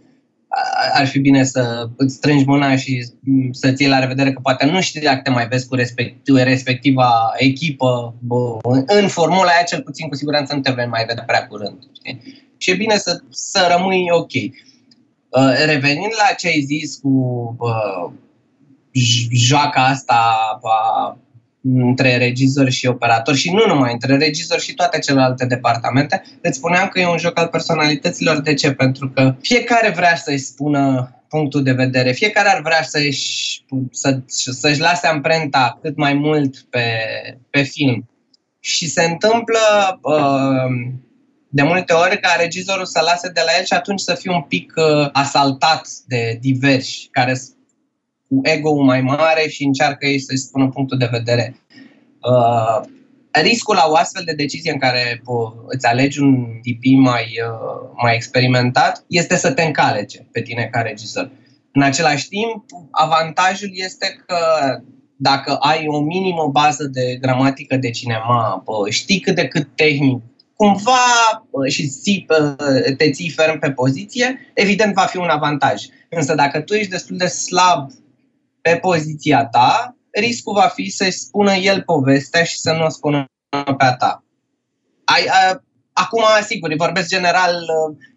ar 0.94 1.08
fi 1.08 1.20
bine 1.20 1.44
să 1.44 1.90
îți 1.96 2.16
strângi 2.16 2.46
mâna 2.46 2.76
și 2.76 3.08
să-ți 3.52 3.82
iei 3.82 3.92
la 3.92 4.00
revedere 4.00 4.34
că 4.34 4.40
poate 4.40 4.66
nu 4.66 4.82
știi 4.82 5.02
dacă 5.02 5.22
te 5.22 5.30
mai 5.30 5.48
vezi 5.48 5.68
cu 5.68 5.76
respectiv, 5.76 6.36
respectiva 6.36 7.34
echipă 7.38 8.16
bă, 8.20 8.58
în 8.86 9.08
formula 9.08 9.52
aia, 9.52 9.64
cel 9.64 9.82
puțin 9.82 10.08
cu 10.08 10.16
siguranță 10.16 10.54
nu 10.54 10.62
te 10.62 10.72
vei 10.72 10.88
mai 10.88 11.06
vedea 11.06 11.24
prea 11.24 11.48
curând. 11.48 11.78
Știi? 11.94 12.46
Și 12.58 12.72
e 12.72 12.76
bine 12.76 12.98
să, 12.98 13.22
să 13.30 13.76
rămâi 13.78 14.08
ok. 14.12 14.34
Uh, 14.34 15.66
revenind 15.66 16.12
la 16.28 16.34
ce 16.34 16.48
ai 16.48 16.62
zis 16.62 16.96
cu 16.96 17.10
uh, 17.60 18.12
joaca 19.32 19.84
asta 19.84 20.60
a 20.62 21.18
între 21.76 22.18
regizor 22.18 22.70
și 22.70 22.88
operator 22.88 23.36
și 23.36 23.52
nu 23.52 23.66
numai, 23.68 23.92
între 23.92 24.18
regizor 24.18 24.60
și 24.60 24.74
toate 24.74 25.00
celelalte 25.00 25.46
departamente. 25.46 26.24
Îți 26.42 26.58
spuneam 26.58 26.88
că 26.88 27.00
e 27.00 27.08
un 27.08 27.18
joc 27.18 27.40
al 27.40 27.48
personalităților. 27.48 28.42
De 28.42 28.54
ce? 28.54 28.72
Pentru 28.72 29.10
că 29.10 29.36
fiecare 29.42 29.90
vrea 29.90 30.16
să-i 30.16 30.38
spună 30.38 31.12
punctul 31.30 31.64
de 31.64 31.72
vedere, 31.72 32.12
fiecare 32.12 32.50
ar 32.50 32.62
vrea 32.62 32.84
să-și, 32.84 33.66
să, 33.92 34.20
să-și 34.26 34.80
lase 34.80 35.08
amprenta 35.08 35.80
cât 35.82 35.98
mai 35.98 36.14
mult 36.14 36.58
pe, 36.70 36.86
pe 37.50 37.62
film. 37.62 38.10
Și 38.60 38.88
se 38.88 39.04
întâmplă 39.04 39.60
uh, 40.02 40.92
de 41.50 41.64
multe 41.64 41.94
ori 41.94 42.20
ca 42.20 42.36
regizorul 42.40 42.86
să 42.86 43.02
lase 43.02 43.30
de 43.30 43.42
la 43.46 43.52
el 43.60 43.66
și 43.66 43.74
atunci 43.74 44.00
să 44.00 44.14
fie 44.14 44.32
un 44.32 44.42
pic 44.42 44.74
uh, 44.76 45.10
asaltat 45.12 45.88
de 46.08 46.38
diversi 46.42 47.08
care 47.12 47.42
cu 48.28 48.40
ego-ul 48.44 48.84
mai 48.84 49.02
mare 49.02 49.48
și 49.48 49.64
încearcă 49.64 50.06
ei 50.06 50.20
să-și 50.20 50.42
spună 50.42 50.70
punctul 50.70 50.98
de 50.98 51.10
vedere. 51.12 51.56
Uh, 52.22 52.82
riscul 53.42 53.76
la 53.76 53.86
o 53.88 53.96
astfel 53.96 54.24
de 54.26 54.34
decizie 54.34 54.72
în 54.72 54.80
care 54.80 55.22
po, 55.24 55.54
îți 55.68 55.86
alegi 55.86 56.22
un 56.22 56.46
DP 56.46 57.00
mai, 57.00 57.24
uh, 57.24 57.90
mai 58.02 58.16
experimentat 58.16 59.04
este 59.08 59.36
să 59.36 59.52
te 59.52 59.64
încalece 59.64 60.28
pe 60.32 60.42
tine 60.42 60.70
ca 60.72 60.82
regizor. 60.82 61.32
În 61.72 61.82
același 61.82 62.28
timp, 62.28 62.66
avantajul 62.92 63.70
este 63.74 64.24
că 64.26 64.38
dacă 65.16 65.56
ai 65.56 65.86
o 65.88 66.00
minimă 66.00 66.50
bază 66.52 66.84
de 66.84 67.18
gramatică 67.22 67.76
de 67.76 67.90
cinema, 67.90 68.62
po, 68.66 68.90
știi 68.90 69.20
cât 69.20 69.36
de 69.36 69.48
cât 69.48 69.68
tehnic, 69.76 70.22
cumva 70.56 71.00
și 71.68 72.26
te 72.98 73.10
ții 73.12 73.30
ferm 73.30 73.60
pe 73.60 73.72
poziție, 73.72 74.52
evident 74.54 74.94
va 74.94 75.02
fi 75.02 75.18
un 75.18 75.30
avantaj. 75.30 75.84
Însă 76.10 76.36
dacă 76.36 76.62
tu 76.62 76.74
ești 76.74 76.92
destul 76.92 77.18
de 77.18 77.26
slab 77.26 77.90
pe 78.68 78.76
poziția 78.76 79.46
ta, 79.46 79.96
riscul 80.12 80.54
va 80.54 80.72
fi 80.74 80.90
să-i 80.90 81.12
spună 81.12 81.54
el 81.54 81.82
povestea 81.82 82.44
și 82.44 82.58
să 82.58 82.72
nu 82.72 82.86
o 82.86 82.90
spună 82.90 83.26
pe 83.50 83.84
a 83.84 83.96
ta. 83.96 84.24
Ai, 85.06 85.26
a, 85.30 85.62
acum, 85.94 86.24
sigur, 86.46 86.74
vorbesc 86.76 87.08
general, 87.08 87.66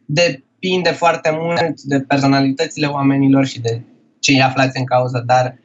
depinde 0.04 0.90
foarte 0.90 1.30
mult 1.40 1.80
de 1.80 2.00
personalitățile 2.00 2.86
oamenilor 2.86 3.46
și 3.46 3.60
de 3.60 3.82
cei 4.20 4.42
aflați 4.42 4.78
în 4.78 4.84
cauză, 4.84 5.22
dar 5.26 5.58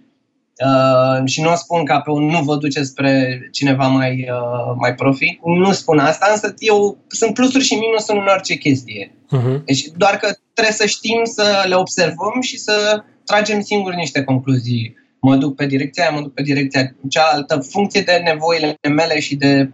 Uh, 0.64 1.22
și 1.26 1.42
nu 1.42 1.52
o 1.52 1.56
spun 1.56 1.86
ca 1.86 2.00
pe 2.00 2.10
un 2.10 2.26
nu 2.26 2.44
vă 2.44 2.56
duce 2.56 2.84
spre 2.84 3.40
cineva 3.52 3.88
mai, 3.88 4.30
uh, 4.32 4.76
mai 4.78 4.96
profi. 4.96 5.40
Nu 5.44 5.72
spun 5.72 6.00
asta, 6.00 6.28
însă 6.32 6.54
eu 6.58 6.98
sunt 7.08 7.34
plusuri 7.34 7.64
și 7.64 7.74
minusuri 7.74 8.18
în 8.18 8.28
orice 8.28 8.56
chestie. 8.56 9.12
Uh-huh. 9.12 9.64
Deci 9.66 9.86
doar 9.98 10.18
că 10.18 10.38
trebuie 10.54 10.76
să 10.76 10.86
știm 10.86 11.22
să 11.24 11.66
le 11.68 11.76
observăm 11.76 12.42
și 12.42 12.58
să 12.58 13.04
tragem 13.26 13.62
singuri 13.62 13.96
niște 13.96 14.24
concluzii. 14.24 14.96
Mă 15.20 15.36
duc 15.36 15.56
pe 15.56 15.66
direcția 15.66 16.04
aia, 16.04 16.16
mă 16.16 16.22
duc 16.22 16.34
pe 16.34 16.42
direcția 16.42 16.96
cealaltă, 17.10 17.60
funcție 17.60 18.02
de 18.02 18.22
nevoile 18.24 18.78
mele 18.90 19.20
și 19.20 19.36
de, 19.36 19.70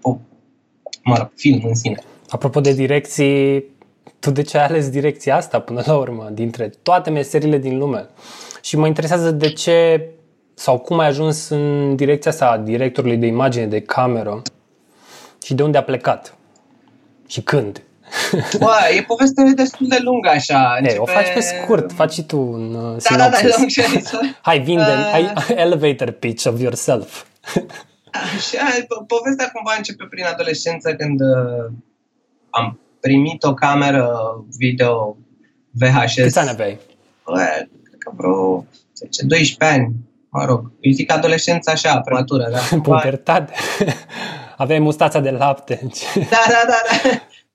mă 1.04 1.16
rog, 1.18 1.32
film 1.36 1.62
în 1.66 1.76
sine. 1.76 1.98
Apropo 2.30 2.62
de 2.62 2.74
direcții, 2.74 3.64
tu 4.20 4.32
de 4.32 4.42
ce 4.42 4.58
ai 4.58 4.66
ales 4.66 4.90
direcția 4.90 5.36
asta 5.36 5.60
până 5.60 5.84
la 5.86 5.98
urmă, 5.98 6.30
dintre 6.34 6.72
toate 6.84 7.10
meserile 7.10 7.58
din 7.58 7.78
lume? 7.78 8.06
Și 8.62 8.78
mă 8.78 8.88
interesează 8.88 9.32
de 9.32 9.54
ce 9.54 10.08
sau 10.54 10.78
cum 10.78 11.00
ai 11.00 11.08
ajuns 11.08 11.50
în 11.50 11.96
direcția 11.96 12.32
asta 12.32 12.50
a 12.50 12.58
directorului 12.58 13.18
de 13.18 13.26
imagine, 13.26 13.66
de 13.66 13.82
cameră 13.82 14.42
și 15.44 15.54
de 15.54 15.64
unde 15.64 15.78
a 15.78 15.84
plecat 15.84 16.38
și 17.28 17.42
când? 17.42 17.82
Bă, 18.60 18.74
e 18.98 19.02
poveste 19.02 19.44
destul 19.56 19.88
de 19.88 20.00
lungă 20.02 20.30
așa. 20.30 20.76
Începe... 20.78 20.90
Hey, 20.90 20.98
o 21.00 21.06
faci 21.06 21.34
pe 21.34 21.40
scurt, 21.40 21.92
faci 21.92 22.14
și 22.14 22.24
tu 22.24 22.40
un 22.40 22.74
uh, 22.74 23.04
da, 23.10 23.18
da, 23.18 23.30
da, 23.30 23.38
Hai, 24.42 24.60
vinde, 24.60 24.82
uh... 24.82 25.10
hai 25.12 25.34
elevator 25.56 26.12
pitch 26.12 26.46
of 26.46 26.60
yourself. 26.60 27.26
Așa, 28.12 28.66
po- 28.80 29.06
povestea 29.08 29.50
cumva 29.54 29.74
începe 29.78 30.06
prin 30.10 30.26
adolescență 30.26 30.96
când 30.96 31.22
uh, 31.22 31.72
am 32.50 32.80
primit 33.00 33.44
o 33.44 33.54
cameră 33.54 34.10
video 34.58 35.18
VHS. 35.72 36.16
Câți 36.16 36.40
ani 36.40 36.50
aveai? 36.50 36.80
Bă, 37.26 37.34
cred 37.84 37.98
că 37.98 38.12
vreo 38.16 38.66
10-12 39.56 39.58
ani 39.58 39.96
mă 40.30 40.46
rog, 40.46 40.72
îi 40.82 40.94
zic 40.94 41.12
adolescența 41.12 41.72
așa, 41.72 42.00
prematură, 42.00 42.50
da? 42.52 42.78
Pubertate. 42.82 43.54
Aveai 44.58 44.80
mustața 44.80 45.20
de 45.20 45.30
lapte. 45.30 45.80
Da, 46.16 46.44
da, 46.48 46.64
da, 46.68 46.82
da. 46.92 47.10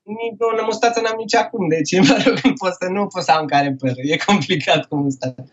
Nu, 0.07 0.63
mustața 0.65 1.01
n-am 1.01 1.15
nici 1.17 1.35
acum, 1.35 1.67
deci 1.67 1.99
mă 2.09 2.21
rog, 2.25 2.39
nu 2.43 2.53
pot 2.53 2.73
să, 2.79 2.87
nu 2.89 3.07
pot 3.07 3.23
să 3.23 3.31
am 3.31 3.45
care 3.45 3.75
păr. 3.79 3.93
E 3.95 4.17
complicat 4.25 4.85
cu 4.85 4.95
mustața. 4.95 5.43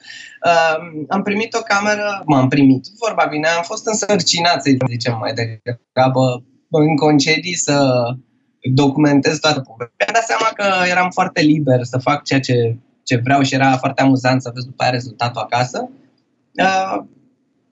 Uh, 0.46 1.04
am 1.08 1.22
primit 1.22 1.54
o 1.54 1.60
cameră, 1.60 2.22
m-am 2.26 2.48
primit, 2.48 2.86
vorba 2.98 3.24
bine, 3.30 3.48
am 3.48 3.62
fost 3.62 3.86
însărcinat, 3.86 4.62
să 4.62 4.70
zicem 4.88 5.16
mai 5.18 5.32
degrabă, 5.34 6.44
în 6.70 6.96
concedii 6.96 7.54
să 7.54 8.04
documentez 8.72 9.38
toată 9.38 9.60
povestea. 9.60 9.96
Mi-am 9.98 10.12
dat 10.12 10.24
seama 10.24 10.50
că 10.54 10.88
eram 10.90 11.10
foarte 11.10 11.40
liber 11.40 11.82
să 11.82 11.98
fac 11.98 12.24
ceea 12.24 12.40
ce, 12.40 12.76
ce 13.02 13.16
vreau 13.16 13.42
și 13.42 13.54
era 13.54 13.76
foarte 13.76 14.02
amuzant 14.02 14.42
să 14.42 14.50
vezi 14.54 14.66
după 14.66 14.82
aia 14.82 14.92
rezultatul 14.92 15.40
acasă. 15.40 15.90
Uh, 16.54 16.92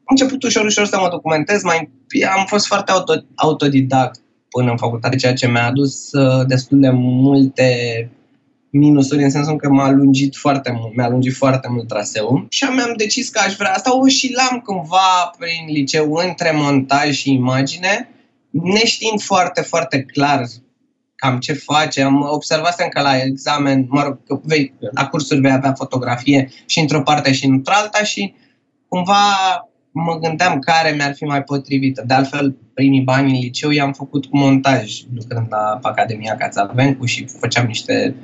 am 0.05 0.17
început 0.19 0.43
ușor, 0.43 0.65
ușor 0.65 0.87
să 0.87 0.99
mă 0.99 1.09
documentez, 1.09 1.63
mai, 1.63 1.91
am 2.37 2.45
fost 2.47 2.67
foarte 2.67 2.91
auto, 2.91 3.15
autodidact 3.35 4.22
până 4.53 4.71
în 4.71 4.77
facultate, 4.77 5.17
ceea 5.17 5.35
ce 5.35 5.49
mi-a 5.49 5.67
adus 5.67 6.13
uh, 6.13 6.47
destul 6.47 6.81
de 6.81 6.91
multe 6.91 7.71
minusuri 8.71 9.23
în 9.23 9.31
sensul 9.31 9.57
că 9.57 9.69
m-a 9.69 9.91
lungit 9.91 10.37
foarte 10.37 10.77
mult, 10.81 10.97
mi-a 10.97 11.09
lungit 11.09 11.35
foarte 11.35 11.69
mult 11.71 11.89
traseul 11.89 12.47
și 12.49 12.65
mi-am 12.65 12.95
decis 12.97 13.29
că 13.29 13.41
aș 13.45 13.55
vrea 13.55 13.73
asta 13.73 13.99
o 13.99 14.07
și 14.07 14.35
l-am 14.37 14.61
cândva 14.61 15.33
prin 15.39 15.75
liceu 15.75 16.13
între 16.13 16.51
montaj 16.55 17.11
și 17.17 17.33
imagine, 17.33 18.09
neștiind 18.51 19.21
foarte, 19.21 19.61
foarte 19.61 20.03
clar 20.03 20.47
cam 21.15 21.39
ce 21.39 21.53
face. 21.53 22.03
Am 22.03 22.29
observat 22.31 22.89
că 22.89 23.01
la 23.01 23.23
examen, 23.23 23.87
mă 23.89 24.03
rog, 24.03 24.19
că 24.27 24.41
vei, 24.43 24.75
la 24.95 25.07
cursuri 25.07 25.41
vei 25.41 25.53
avea 25.53 25.73
fotografie 25.73 26.51
și 26.67 26.79
într-o 26.79 27.03
parte 27.03 27.33
și 27.33 27.47
într-alta 27.47 28.03
și 28.03 28.35
cumva 28.89 29.23
mă 29.93 30.19
gândeam 30.19 30.59
care 30.59 30.91
mi-ar 30.91 31.15
fi 31.15 31.25
mai 31.25 31.43
potrivită. 31.43 32.03
De 32.07 32.15
altfel, 32.15 32.57
primii 32.75 33.01
bani 33.01 33.31
în 33.31 33.39
liceu 33.41 33.71
i-am 33.71 33.93
făcut 33.93 34.27
cu 34.27 34.37
montaj, 34.37 35.01
lucrând 35.15 35.47
la 35.51 35.79
Academia 35.83 36.37
Cațavencu 36.37 37.05
și 37.05 37.27
făceam 37.39 37.67
niște 37.67 38.15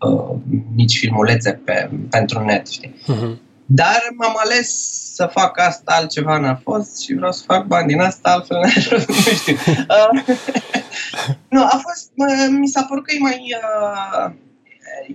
uh, 0.00 0.36
mici 0.74 0.98
filmulețe 0.98 1.52
pe, 1.64 1.90
pentru 2.10 2.44
net, 2.44 2.66
știi? 2.66 2.94
Uh-huh. 2.94 3.46
Dar 3.70 4.00
m-am 4.16 4.34
ales 4.36 4.68
să 5.14 5.30
fac 5.32 5.58
asta, 5.58 5.92
altceva 5.94 6.38
n-a 6.38 6.60
fost 6.62 7.02
și 7.02 7.14
vreau 7.14 7.32
să 7.32 7.42
fac 7.46 7.66
bani 7.66 7.86
din 7.86 8.00
asta, 8.00 8.30
altfel 8.30 8.58
nu 9.06 9.14
știu. 9.34 9.56
Uh, 9.68 10.22
nu, 11.54 11.62
a 11.62 11.80
fost, 11.82 12.10
uh, 12.14 12.56
mi 12.58 12.68
s-a 12.68 12.82
părut 12.88 13.04
că 13.04 13.14
e 13.14 13.18
mai, 13.18 13.54
uh, 13.62 14.32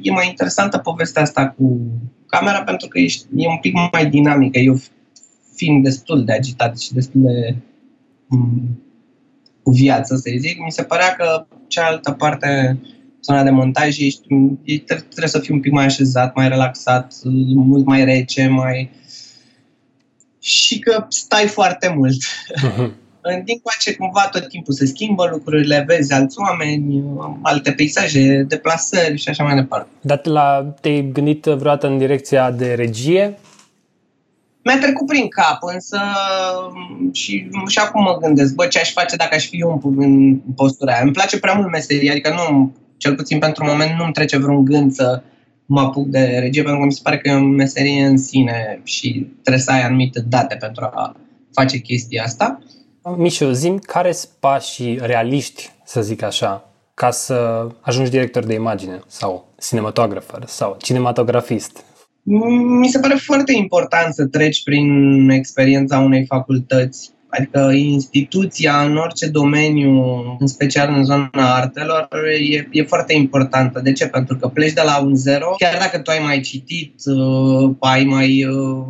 e 0.01 0.11
mai 0.11 0.27
interesantă 0.27 0.77
povestea 0.77 1.21
asta 1.21 1.47
cu 1.57 1.79
camera 2.27 2.63
pentru 2.63 2.87
că 2.87 2.99
e, 2.99 3.07
e 3.35 3.47
un 3.47 3.57
pic 3.57 3.73
mai 3.91 4.05
dinamică. 4.05 4.59
Eu 4.59 4.79
fiind 5.63 5.83
destul 5.83 6.23
de 6.25 6.31
agitat 6.31 6.79
și 6.79 6.93
destul 6.93 7.21
de 7.21 7.55
mm, 8.27 8.81
cu 9.63 9.71
viață, 9.71 10.15
să 10.15 10.29
zic, 10.37 10.63
mi 10.63 10.71
se 10.71 10.83
părea 10.83 11.15
că 11.15 11.45
cealaltă 11.67 12.11
parte, 12.11 12.79
zona 13.23 13.43
de 13.43 13.49
montaj, 13.49 13.99
ești, 13.99 14.27
trebuie 14.85 15.27
să 15.27 15.39
fii 15.39 15.53
un 15.53 15.59
pic 15.59 15.71
mai 15.71 15.85
așezat, 15.85 16.35
mai 16.35 16.47
relaxat, 16.47 17.13
mult 17.55 17.85
mai 17.85 18.05
rece, 18.05 18.47
mai... 18.47 18.89
și 20.39 20.79
că 20.79 21.05
stai 21.09 21.47
foarte 21.47 21.93
mult. 21.97 22.21
Uh-huh. 22.21 22.91
În 23.25 23.43
timp 23.43 23.61
ce 23.79 23.95
cumva 23.95 24.27
tot 24.31 24.47
timpul 24.47 24.73
se 24.73 24.85
schimbă 24.85 25.27
lucrurile, 25.31 25.83
vezi 25.87 26.13
alți 26.13 26.39
oameni, 26.39 27.03
alte 27.41 27.71
peisaje, 27.71 28.45
deplasări 28.47 29.17
și 29.17 29.29
așa 29.29 29.43
mai 29.43 29.55
departe. 29.55 29.87
Dar 30.01 30.25
la, 30.25 30.75
te-ai 30.81 31.09
gândit 31.13 31.43
vreodată 31.43 31.87
în 31.87 31.97
direcția 31.97 32.51
de 32.51 32.73
regie? 32.73 33.37
Mi-a 34.63 34.79
trecut 34.79 35.07
prin 35.07 35.27
cap, 35.27 35.59
însă 35.61 35.99
și, 37.11 37.49
și 37.67 37.79
acum 37.79 38.03
mă 38.03 38.17
gândesc, 38.21 38.53
bă, 38.55 38.65
ce 38.65 38.79
aș 38.79 38.91
face 38.91 39.15
dacă 39.15 39.35
aș 39.35 39.47
fi 39.47 39.57
eu 39.57 39.81
în 39.97 40.37
postura 40.55 40.93
aia. 40.93 41.01
Îmi 41.01 41.11
place 41.11 41.39
prea 41.39 41.53
mult 41.53 41.71
meseria, 41.71 42.11
adică 42.11 42.33
nu, 42.33 42.73
cel 42.97 43.15
puțin 43.15 43.39
pentru 43.39 43.65
moment, 43.65 43.97
nu-mi 43.97 44.13
trece 44.13 44.37
vreun 44.37 44.65
gând 44.65 44.93
să 44.93 45.21
mă 45.65 45.81
apuc 45.81 46.07
de 46.07 46.37
regie, 46.39 46.61
pentru 46.61 46.79
că 46.79 46.85
mi 46.85 46.93
se 46.93 46.99
pare 47.03 47.17
că 47.17 47.29
e 47.29 47.33
o 47.33 47.39
meserie 47.39 48.05
în 48.05 48.17
sine 48.17 48.81
și 48.83 49.27
trebuie 49.41 49.63
să 49.63 49.71
ai 49.71 49.83
anumite 49.83 50.19
date 50.19 50.55
pentru 50.55 50.83
a 50.83 51.15
face 51.53 51.77
chestia 51.77 52.23
asta. 52.23 52.59
Mișu, 53.17 53.51
zim 53.51 53.77
care 53.77 54.11
sunt 54.11 54.31
pașii 54.39 54.99
realiști, 55.01 55.71
să 55.83 56.01
zic 56.01 56.21
așa, 56.21 56.69
ca 56.93 57.11
să 57.11 57.67
ajungi 57.81 58.09
director 58.09 58.43
de 58.43 58.53
imagine 58.53 58.99
sau 59.07 59.47
cinematografer 59.67 60.43
sau 60.45 60.77
cinematografist? 60.81 61.83
Mi 62.23 62.87
se 62.87 62.99
pare 62.99 63.15
foarte 63.15 63.53
important 63.53 64.13
să 64.13 64.25
treci 64.25 64.63
prin 64.63 65.29
experiența 65.29 65.99
unei 65.99 66.25
facultăți 66.25 67.13
Adică 67.35 67.71
instituția 67.71 68.81
în 68.81 68.97
orice 68.97 69.27
domeniu, 69.27 70.01
în 70.39 70.47
special 70.47 70.93
în 70.95 71.03
zona 71.03 71.29
artelor, 71.33 72.07
e, 72.51 72.67
e 72.71 72.83
foarte 72.83 73.13
importantă. 73.13 73.79
De 73.79 73.91
ce? 73.91 74.07
Pentru 74.07 74.35
că 74.37 74.47
pleci 74.47 74.73
de 74.73 74.81
la 74.85 75.01
un 75.01 75.15
zero, 75.15 75.55
chiar 75.57 75.77
dacă 75.79 75.99
tu 75.99 76.11
ai 76.11 76.19
mai 76.23 76.39
citit, 76.39 76.95
uh, 77.05 77.71
ai 77.79 78.03
mai 78.03 78.45
uh, 78.45 78.85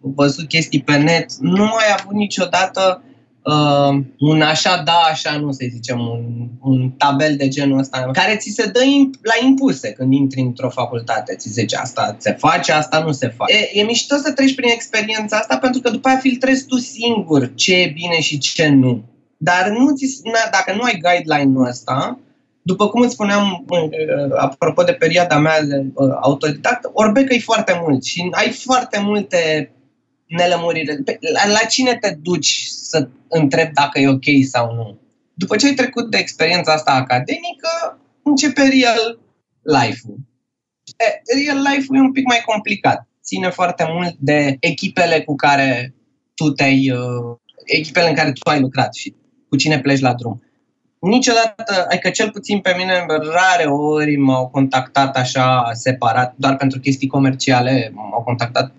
văzut 0.00 0.48
chestii 0.48 0.82
pe 0.82 0.96
net, 0.96 1.32
nu 1.40 1.64
ai 1.64 1.96
avut 1.98 2.14
niciodată 2.14 3.02
uh, 3.46 3.98
un 4.18 4.42
așa 4.42 4.82
da, 4.84 5.00
așa 5.10 5.38
nu, 5.38 5.52
să 5.52 5.66
zicem, 5.70 6.00
un, 6.00 6.48
un 6.60 6.90
tabel 6.90 7.36
de 7.36 7.48
genul 7.48 7.78
ăsta, 7.78 8.10
care 8.12 8.36
ți 8.36 8.50
se 8.50 8.66
dă 8.66 8.80
imp- 8.80 9.20
la 9.22 9.46
impulse 9.46 9.92
când 9.92 10.12
intri 10.12 10.40
într-o 10.40 10.70
facultate. 10.70 11.34
Ți 11.34 11.48
zice 11.48 11.76
asta 11.76 12.16
se 12.18 12.32
face, 12.32 12.72
asta 12.72 12.98
nu 12.98 13.12
se 13.12 13.28
face. 13.28 13.52
E, 13.52 13.80
e 13.80 13.82
mișto 13.82 14.16
să 14.16 14.32
treci 14.32 14.54
prin 14.54 14.70
experiența 14.70 15.36
asta 15.36 15.58
pentru 15.58 15.80
că 15.80 15.90
după 15.90 16.08
aia 16.08 16.18
filtrezi 16.18 16.66
tu 16.66 16.76
singur 16.76 17.54
ce 17.54 17.74
e 17.74 17.92
bine 17.94 18.20
și 18.20 18.38
ce 18.38 18.68
nu. 18.68 19.02
Dar 19.36 19.68
nu 19.68 19.94
ți, 19.94 20.20
na, 20.24 20.50
dacă 20.50 20.74
nu 20.76 20.82
ai 20.82 21.00
guideline-ul 21.02 21.66
ăsta, 21.66 22.18
după 22.62 22.88
cum 22.88 23.00
îți 23.00 23.12
spuneam, 23.12 23.64
uh, 23.68 23.88
apropo 24.36 24.82
de 24.82 24.92
perioada 24.92 25.38
mea 25.38 25.62
de 25.62 25.84
uh, 25.94 26.16
autodidact, 26.20 26.90
orbecă 26.92 27.34
e 27.34 27.38
foarte 27.38 27.80
mult 27.82 28.04
și 28.04 28.28
ai 28.30 28.50
foarte 28.50 29.00
multe 29.00 29.70
nelămurire. 30.26 30.98
La, 31.32 31.50
la 31.50 31.58
cine 31.68 31.98
te 32.00 32.16
duci 32.22 32.68
să 32.88 33.08
întrebi 33.28 33.72
dacă 33.72 33.98
e 33.98 34.08
ok 34.08 34.24
sau 34.48 34.74
nu? 34.74 34.98
După 35.34 35.56
ce 35.56 35.66
ai 35.66 35.74
trecut 35.74 36.10
de 36.10 36.18
experiența 36.18 36.72
asta 36.72 36.92
academică, 36.92 37.98
începe 38.22 38.62
real 38.62 39.18
life-ul. 39.62 40.16
E, 40.96 41.34
real 41.44 41.58
life-ul 41.70 41.96
e 41.96 42.00
un 42.00 42.12
pic 42.12 42.26
mai 42.26 42.42
complicat. 42.46 43.06
Ține 43.22 43.50
foarte 43.50 43.84
mult 43.88 44.14
de 44.18 44.56
echipele 44.60 45.20
cu 45.20 45.34
care 45.34 45.94
tu 46.34 46.50
te-ai, 46.50 46.90
uh, 46.90 47.36
echipele 47.64 48.08
în 48.08 48.14
care 48.14 48.32
tu 48.32 48.50
ai 48.50 48.60
lucrat 48.60 48.94
și 48.94 49.14
cu 49.48 49.56
cine 49.56 49.80
pleci 49.80 50.00
la 50.00 50.14
drum. 50.14 50.42
Niciodată, 51.00 51.86
adică 51.88 52.10
cel 52.10 52.30
puțin 52.30 52.58
pe 52.60 52.74
mine, 52.76 53.06
rare 53.32 53.64
ori 53.64 54.16
m-au 54.16 54.48
contactat 54.48 55.16
așa 55.16 55.70
separat, 55.72 56.34
doar 56.36 56.56
pentru 56.56 56.80
chestii 56.80 57.08
comerciale, 57.08 57.90
m-au 57.94 58.22
contactat 58.22 58.72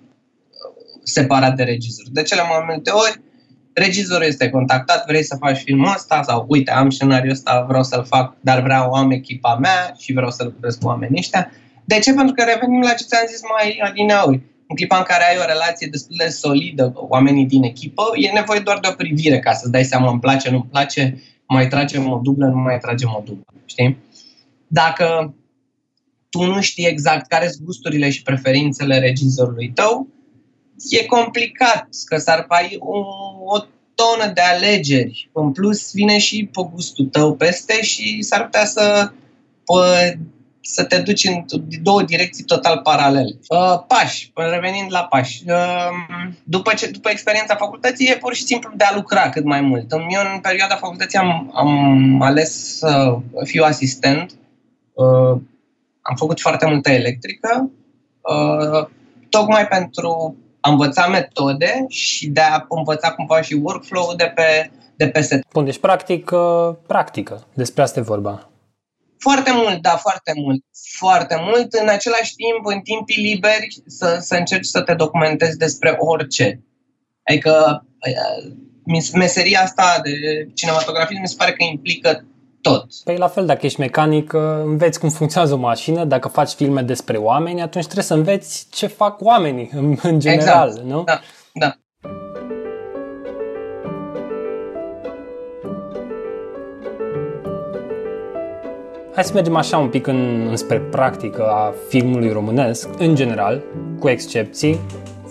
separat 1.04 1.56
de 1.56 1.63
regizor. 1.63 2.06
De 2.12 2.22
cele 2.22 2.41
mai 2.41 2.63
multe 2.67 2.89
ori, 2.89 3.22
regizorul 3.78 4.26
este 4.26 4.50
contactat, 4.50 5.06
vrei 5.06 5.24
să 5.24 5.36
faci 5.40 5.58
filmul 5.58 5.94
ăsta 5.96 6.22
sau 6.24 6.46
uite, 6.48 6.72
am 6.72 6.90
scenariul 6.90 7.32
ăsta, 7.32 7.66
vreau 7.68 7.84
să-l 7.84 8.04
fac, 8.06 8.36
dar 8.40 8.62
vreau, 8.62 8.92
am 8.92 9.12
echipa 9.12 9.56
mea 9.56 9.94
și 9.98 10.13
vreau 10.13 10.32
să 10.32 10.44
lucrez 10.44 10.76
cu 10.76 10.88
oamenii 10.88 11.18
ăștia. 11.18 11.52
De 11.86 12.00
ce? 12.00 12.13
Pentru 12.13 12.34
că 12.34 12.44
revenim 12.44 12.82
la 12.82 12.94
ce 12.94 13.04
ți-am 13.04 13.26
zis 13.28 13.42
mai 13.58 13.80
adineauri. 13.84 14.42
În 14.68 14.76
clipa 14.76 14.98
în 14.98 15.04
care 15.04 15.24
ai 15.30 15.38
o 15.38 15.46
relație 15.46 15.88
destul 15.92 16.16
de 16.20 16.28
solidă 16.28 16.90
cu 16.90 17.06
oamenii 17.10 17.46
din 17.46 17.63
echipă, 17.63 18.04
e 18.16 18.32
nevoie 18.32 18.60
doar 18.60 18.80
de 18.80 18.88
o 18.92 18.96
privire 18.96 19.40
ca 19.40 19.54
să-ți 19.54 19.72
dai 19.72 19.84
seama 19.84 20.10
îmi 20.10 20.20
place, 20.20 20.50
nu-mi 20.50 20.68
place, 20.70 21.22
mai 21.48 21.68
tragem 21.68 22.12
o 22.12 22.20
dublă, 22.24 22.46
nu 22.46 22.58
mai 22.58 22.80
tragem 22.80 23.10
o 23.18 23.22
dublă. 23.26 23.46
Știi? 23.66 23.98
Dacă 24.68 25.36
tu 26.30 26.44
nu 26.44 26.62
știi 26.62 26.86
exact 26.86 27.28
care 27.28 27.48
sunt 27.48 27.66
gusturile 27.66 28.10
și 28.10 28.24
preferințele 28.24 29.00
regizorului 29.00 29.72
tău, 29.74 30.08
e 30.90 31.06
complicat, 31.06 31.88
că 32.06 32.18
s-ar 32.18 32.44
pai 32.44 32.78
o, 32.80 32.98
o 33.46 33.58
tonă 33.96 34.32
de 34.34 34.42
alegeri. 34.42 35.30
În 35.34 35.52
plus, 35.52 35.94
vine 35.94 36.18
și 36.18 36.50
pe 36.54 36.62
gustul 36.74 37.06
tău 37.06 37.36
peste 37.36 37.82
și 37.82 38.22
s-ar 38.22 38.44
putea 38.44 38.66
să, 38.66 39.12
pă, 39.66 40.13
să 40.62 40.84
te 40.84 40.98
duci 40.98 41.24
în 41.24 41.46
două 41.82 42.04
direcții 42.04 42.44
total 42.44 42.80
paralele. 42.84 43.38
Uh, 43.48 43.84
pași, 43.88 44.32
revenind 44.36 44.92
la 44.92 45.04
pași. 45.04 45.44
Uh, 45.48 45.90
după, 46.44 46.74
ce, 46.74 46.90
după 46.90 47.10
experiența 47.10 47.56
facultății, 47.56 48.08
e 48.08 48.18
pur 48.18 48.34
și 48.34 48.44
simplu 48.44 48.72
de 48.76 48.84
a 48.84 48.96
lucra 48.96 49.30
cât 49.30 49.44
mai 49.44 49.62
mult. 49.62 49.92
Eu, 49.92 50.00
în 50.34 50.40
perioada 50.42 50.76
facultății, 50.76 51.20
am, 51.20 51.52
am 51.54 52.22
ales 52.22 52.78
să 52.78 53.18
fiu 53.44 53.63
asistent. 53.63 54.32
Uh, 54.94 55.42
am 56.02 56.16
făcut 56.16 56.40
foarte 56.40 56.66
multă 56.66 56.90
electrică, 56.90 57.70
uh, 58.22 58.88
tocmai 59.30 59.68
pentru 59.68 60.36
a 60.67 60.69
învăța 60.69 61.08
metode 61.08 61.86
și 61.88 62.27
de 62.27 62.41
a 62.41 62.65
învăța 62.69 63.12
cumva 63.12 63.41
și 63.41 63.53
workflow 63.53 64.13
de 64.15 64.32
pe, 64.36 64.71
de 64.95 65.08
pe 65.10 65.21
set. 65.21 65.43
Bun, 65.53 65.65
deci 65.65 65.80
practic, 65.80 66.32
practică. 66.88 67.47
Despre 67.53 67.82
asta 67.82 67.99
e 67.99 68.03
vorba. 68.03 68.49
Foarte 69.19 69.51
mult, 69.53 69.82
da, 69.82 69.89
foarte 69.89 70.34
mult. 70.36 70.63
Foarte 70.97 71.36
mult. 71.39 71.73
În 71.73 71.88
același 71.88 72.36
timp, 72.36 72.65
în 72.65 72.80
timpii 72.80 73.23
liberi, 73.23 73.67
să, 73.86 74.17
să 74.21 74.36
încerci 74.36 74.65
să 74.65 74.82
te 74.82 74.93
documentezi 74.93 75.58
despre 75.58 75.95
orice. 75.99 76.63
Adică 77.23 77.86
meseria 79.13 79.62
asta 79.62 79.99
de 80.03 80.12
cinematografie 80.53 81.19
mi 81.19 81.27
se 81.27 81.36
pare 81.38 81.51
că 81.53 81.63
implică 81.63 82.25
tot. 82.62 82.86
Păi 83.04 83.17
la 83.17 83.28
fel, 83.28 83.46
dacă 83.46 83.65
ești 83.65 83.80
mecanic, 83.80 84.34
uh, 84.34 84.41
înveți 84.63 85.00
cum 85.00 85.10
funcționează 85.10 85.54
o 85.54 85.58
mașină, 85.58 86.04
dacă 86.04 86.28
faci 86.28 86.50
filme 86.50 86.82
despre 86.82 87.17
oameni, 87.17 87.62
atunci 87.62 87.84
trebuie 87.84 88.06
să 88.06 88.13
înveți 88.13 88.67
ce 88.72 88.88
fac 88.88 89.22
oamenii 89.22 89.70
în, 89.74 89.98
în 90.02 90.20
general, 90.20 90.67
exact. 90.67 90.88
nu? 90.88 91.04
Da, 91.04 91.20
da. 91.54 91.78
Hai 99.13 99.26
să 99.26 99.34
mergem 99.34 99.56
așa 99.56 99.78
un 99.78 99.89
pic 99.89 100.08
în, 100.08 100.48
înspre 100.50 100.80
practică 100.80 101.43
a 101.43 101.74
filmului 101.88 102.32
românesc, 102.32 102.89
în 102.98 103.15
general, 103.15 103.63
cu 104.00 104.10
excepții 104.10 104.80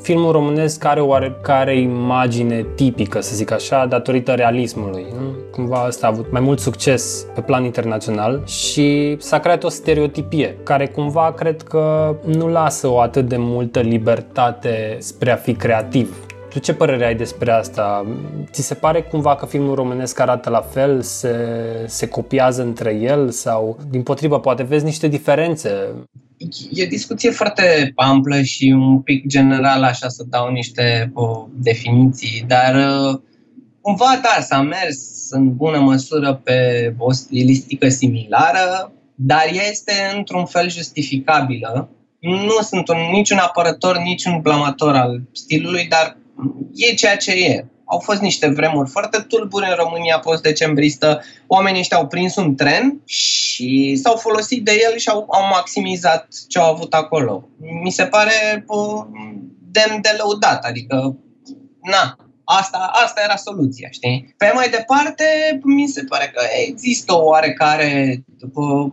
filmul 0.07 0.33
românesc 0.33 0.85
are 0.85 1.01
oarecare 1.01 1.81
imagine 1.81 2.67
tipică, 2.75 3.21
să 3.21 3.35
zic 3.35 3.51
așa, 3.51 3.87
datorită 3.87 4.33
realismului. 4.33 5.07
Nu? 5.13 5.35
Cumva 5.51 5.77
asta 5.77 6.07
a 6.07 6.11
avut 6.11 6.31
mai 6.31 6.41
mult 6.41 6.59
succes 6.59 7.27
pe 7.35 7.41
plan 7.41 7.65
internațional 7.65 8.43
și 8.47 9.17
s-a 9.19 9.39
creat 9.39 9.65
o 9.65 9.69
stereotipie 9.69 10.57
care 10.63 10.87
cumva 10.87 11.33
cred 11.33 11.63
că 11.63 12.17
nu 12.25 12.49
lasă 12.49 12.89
o 12.89 13.01
atât 13.01 13.29
de 13.29 13.37
multă 13.37 13.81
libertate 13.81 14.97
spre 14.99 15.31
a 15.31 15.37
fi 15.37 15.55
creativ. 15.55 16.17
Tu 16.51 16.59
ce 16.59 16.75
părere 16.75 17.07
ai 17.07 17.15
despre 17.15 17.53
asta? 17.53 18.07
Ți 18.51 18.63
se 18.63 18.75
pare 18.75 19.03
cumva 19.03 19.35
că 19.35 19.47
filmul 19.47 19.75
românesc 19.75 20.21
arată 20.21 20.51
la 20.51 20.61
fel? 20.61 21.01
Se, 21.01 21.37
se 21.87 22.09
copiază 22.09 22.63
între 22.63 22.95
el? 22.95 23.31
Sau, 23.31 23.77
din 23.91 24.03
potrivă, 24.03 24.41
poate 24.41 24.63
vezi 24.63 24.85
niște 24.85 25.09
diferențe? 25.09 25.71
E 26.71 26.85
o 26.85 26.89
discuție 26.89 27.31
foarte 27.31 27.93
amplă 27.95 28.43
și 28.43 28.75
un 28.77 29.01
pic 29.01 29.27
general, 29.27 29.83
așa 29.83 30.09
să 30.09 30.25
dau 30.29 30.51
niște 30.51 31.11
o, 31.15 31.47
definiții, 31.55 32.45
dar 32.47 32.75
uh, 32.75 33.21
cumva 33.81 34.21
da, 34.23 34.43
s-a 34.43 34.61
mers 34.63 35.31
în 35.31 35.57
bună 35.57 35.79
măsură 35.79 36.41
pe 36.45 36.95
o 36.99 37.13
stilistică 37.13 37.89
similară, 37.89 38.93
dar 39.15 39.45
ea 39.53 39.69
este 39.69 39.93
într-un 40.17 40.45
fel 40.45 40.71
justificabilă. 40.71 41.89
Nu 42.21 42.59
sunt 42.63 42.89
un, 42.89 42.97
niciun 43.13 43.39
apărător, 43.39 43.99
niciun 43.99 44.41
blamator 44.41 44.95
al 44.95 45.23
stilului, 45.33 45.87
dar 45.89 46.17
e 46.75 46.95
ceea 46.95 47.17
ce 47.17 47.33
e 47.33 47.65
au 47.87 47.99
fost 47.99 48.21
niște 48.21 48.49
vremuri 48.49 48.91
foarte 48.91 49.25
tulburi 49.29 49.67
în 49.69 49.77
România 49.77 50.19
post-decembristă. 50.19 51.23
Oamenii 51.47 51.81
ăștia 51.81 51.97
au 51.97 52.07
prins 52.07 52.37
un 52.37 52.55
tren 52.55 53.01
și 53.05 54.01
s-au 54.03 54.17
folosit 54.17 54.65
de 54.65 54.81
el 54.91 54.99
și 54.99 55.09
au, 55.09 55.27
au 55.31 55.49
maximizat 55.51 56.29
ce 56.49 56.59
au 56.59 56.73
avut 56.73 56.95
acolo. 56.95 57.49
Mi 57.83 57.91
se 57.91 58.05
pare 58.05 58.65
uh, 58.67 59.05
demn 59.71 60.01
de 60.01 60.15
lăudat, 60.19 60.65
adică, 60.65 61.17
na, 61.83 62.17
asta, 62.45 62.91
asta 63.05 63.21
era 63.25 63.37
soluția, 63.37 63.89
știi? 63.91 64.35
Pe 64.37 64.51
mai 64.55 64.69
departe, 64.69 65.25
mi 65.63 65.87
se 65.87 66.03
pare 66.03 66.33
că 66.35 66.43
există 66.67 67.15
o 67.15 67.25
oarecare, 67.25 68.25
după, 68.39 68.93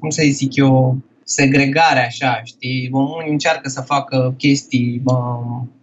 cum 0.00 0.10
să 0.10 0.22
zic 0.30 0.56
eu, 0.56 0.96
segregare 1.28 2.06
așa, 2.06 2.40
știi? 2.44 2.88
Unii 2.92 3.30
încearcă 3.30 3.68
să 3.68 3.80
facă 3.80 4.34
chestii 4.38 5.02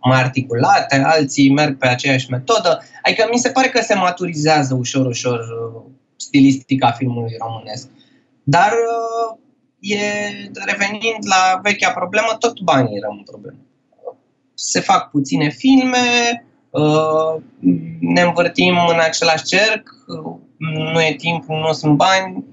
mai 0.01 0.19
articulate, 0.19 1.01
alții 1.05 1.51
merg 1.51 1.77
pe 1.77 1.88
aceeași 1.88 2.29
metodă. 2.29 2.84
Adică 3.01 3.27
mi 3.31 3.38
se 3.38 3.49
pare 3.49 3.69
că 3.69 3.81
se 3.81 3.95
maturizează 3.95 4.73
ușor, 4.73 5.05
ușor 5.05 5.39
uh, 5.39 5.81
stilistica 6.15 6.91
filmului 6.91 7.36
românesc. 7.39 7.88
Dar 8.43 8.71
uh, 8.71 9.38
e, 9.79 9.97
revenind 10.65 11.21
la 11.27 11.60
vechea 11.63 11.91
problemă, 11.91 12.36
tot 12.39 12.60
banii 12.60 12.99
rămân 12.99 13.23
problemă. 13.23 13.58
Se 14.53 14.79
fac 14.79 15.10
puține 15.10 15.49
filme, 15.49 16.45
uh, 16.69 17.41
ne 17.99 18.21
învârtim 18.21 18.75
în 18.89 18.99
același 18.99 19.43
cerc, 19.43 19.89
nu 20.93 21.01
e 21.01 21.15
timp, 21.17 21.43
nu 21.47 21.73
sunt 21.73 21.95
bani, 21.95 22.45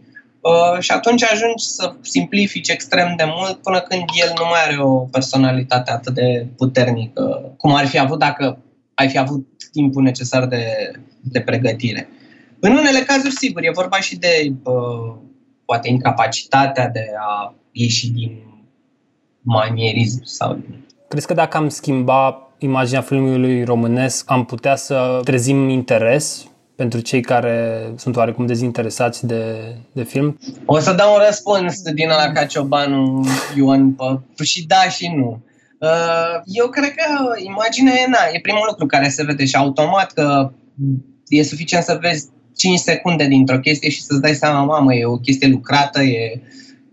Uh, 0.43 0.81
și 0.81 0.91
atunci 0.91 1.25
ajungi 1.25 1.65
să 1.65 1.95
simplifici 2.01 2.69
extrem 2.69 3.15
de 3.17 3.25
mult 3.27 3.57
până 3.57 3.81
când 3.81 4.03
el 4.23 4.33
nu 4.39 4.45
mai 4.45 4.63
are 4.67 4.83
o 4.83 4.99
personalitate 4.99 5.91
atât 5.91 6.15
de 6.15 6.47
puternică 6.57 7.55
cum 7.57 7.75
ar 7.75 7.87
fi 7.87 7.99
avut 7.99 8.19
dacă 8.19 8.59
ai 8.95 9.09
fi 9.09 9.19
avut 9.19 9.47
timpul 9.73 10.03
necesar 10.03 10.47
de, 10.47 10.65
de 11.21 11.41
pregătire. 11.41 12.09
În 12.61 12.73
unele 12.73 12.99
cazuri, 12.99 13.35
sigur, 13.35 13.65
e 13.65 13.71
vorba 13.75 14.01
și 14.01 14.17
de 14.17 14.53
uh, 14.63 15.15
poate 15.65 15.89
incapacitatea 15.89 16.89
de 16.89 17.07
a 17.19 17.55
ieși 17.73 18.11
din 18.11 18.39
manierism 19.41 20.21
sau... 20.25 20.59
Crezi 21.09 21.27
că 21.27 21.35
dacă 21.35 21.57
am 21.57 21.69
schimba 21.69 22.49
imaginea 22.59 23.01
filmului 23.01 23.65
românesc, 23.65 24.31
am 24.31 24.45
putea 24.45 24.77
să 24.77 25.21
trezim 25.25 25.69
interes 25.69 26.47
pentru 26.83 27.01
cei 27.01 27.21
care 27.21 27.87
sunt 27.97 28.17
oarecum 28.17 28.47
dezinteresați 28.47 29.27
de, 29.27 29.43
de 29.93 30.03
film? 30.03 30.39
O 30.65 30.79
să 30.79 30.93
dau 30.93 31.13
un 31.13 31.21
răspuns 31.27 31.83
din 31.95 32.09
la 32.09 32.33
ca 32.33 32.45
Ciobanu 32.45 33.27
Ioan 33.57 33.97
și 34.43 34.67
da 34.67 34.89
și 34.89 35.13
nu. 35.17 35.43
Uh, 35.79 36.41
eu 36.45 36.69
cred 36.69 36.91
că 36.95 37.35
imaginea 37.37 37.93
e, 37.93 38.07
na, 38.09 38.19
e 38.33 38.41
primul 38.41 38.65
lucru 38.69 38.87
care 38.87 39.09
se 39.09 39.25
vede 39.25 39.45
și 39.45 39.57
automat 39.57 40.13
că 40.13 40.53
e 41.29 41.43
suficient 41.43 41.85
să 41.85 41.99
vezi 42.01 42.29
5 42.57 42.79
secunde 42.79 43.27
dintr-o 43.27 43.59
chestie 43.59 43.91
și 43.91 44.03
să-ți 44.03 44.21
dai 44.21 44.35
seama, 44.35 44.63
mamă, 44.65 44.95
e 44.95 45.05
o 45.05 45.17
chestie 45.17 45.49
lucrată, 45.49 46.03
e 46.03 46.41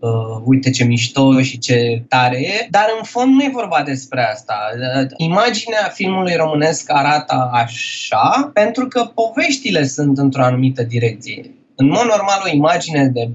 uh, 0.00 0.42
uite 0.44 0.70
ce 0.70 0.84
mișto 0.84 1.40
și 1.40 1.58
ce 1.58 2.02
tare 2.08 2.40
e, 2.40 2.66
dar 2.70 2.86
în 2.98 3.04
fond 3.04 3.32
nu 3.32 3.42
e 3.42 3.50
vorba 3.52 3.82
despre 3.82 4.22
asta. 4.22 4.54
Uh, 4.74 5.06
imaginea 5.16 5.90
filmului 5.94 6.34
românesc 6.34 6.92
arată 6.92 7.50
așa 7.52 8.50
pentru 8.54 8.86
că 8.86 9.10
poveștile 9.14 9.84
sunt 9.84 10.18
într-o 10.18 10.42
anumită 10.42 10.82
direcție. 10.82 11.54
În 11.74 11.86
mod 11.86 12.04
normal, 12.04 12.40
o 12.44 12.54
imagine, 12.54 13.06
de, 13.06 13.30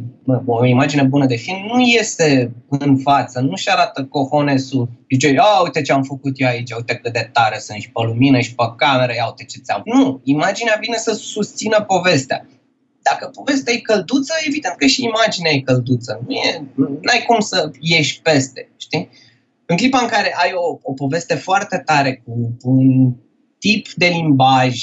o 0.45 0.65
imagine 0.65 1.03
bună 1.03 1.25
de 1.25 1.35
film 1.35 1.57
nu 1.73 1.81
este 1.81 2.51
în 2.69 2.97
față, 2.97 3.39
nu-și 3.39 3.69
arată 3.69 4.03
cohonesul. 4.03 4.89
Zice, 5.11 5.27
ia 5.27 5.61
uite 5.63 5.81
ce 5.81 5.91
am 5.91 6.03
făcut 6.03 6.33
eu 6.35 6.47
aici, 6.47 6.71
uite 6.71 6.95
cât 6.95 7.13
de 7.13 7.29
tare 7.33 7.57
sunt 7.59 7.81
și 7.81 7.91
pe 7.91 8.01
lumină 8.05 8.39
și 8.39 8.55
pe 8.55 8.63
cameră, 8.77 9.13
ia 9.15 9.25
uite 9.25 9.43
ce 9.43 9.59
ți-am. 9.63 9.81
Nu, 9.85 10.21
imaginea 10.23 10.77
vine 10.81 10.97
să 10.97 11.13
susțină 11.13 11.81
povestea 11.81 12.45
dacă 13.09 13.31
povestea 13.35 13.73
e 13.73 13.77
călduță, 13.77 14.33
evident 14.47 14.75
că 14.75 14.85
și 14.85 15.03
imaginea 15.03 15.51
e 15.51 15.59
călduță. 15.59 16.23
Nu 16.27 16.33
e, 16.33 16.63
n-ai 17.01 17.23
cum 17.27 17.39
să 17.39 17.71
ieși 17.79 18.21
peste, 18.21 18.69
știi? 18.77 19.09
În 19.65 19.77
clipa 19.77 19.99
în 19.99 20.07
care 20.07 20.35
ai 20.37 20.51
o, 20.53 20.79
o 20.81 20.93
poveste 20.93 21.35
foarte 21.35 21.77
tare 21.85 22.21
cu 22.25 22.57
un 22.61 23.13
tip 23.59 23.87
de 23.93 24.05
limbaj, 24.05 24.75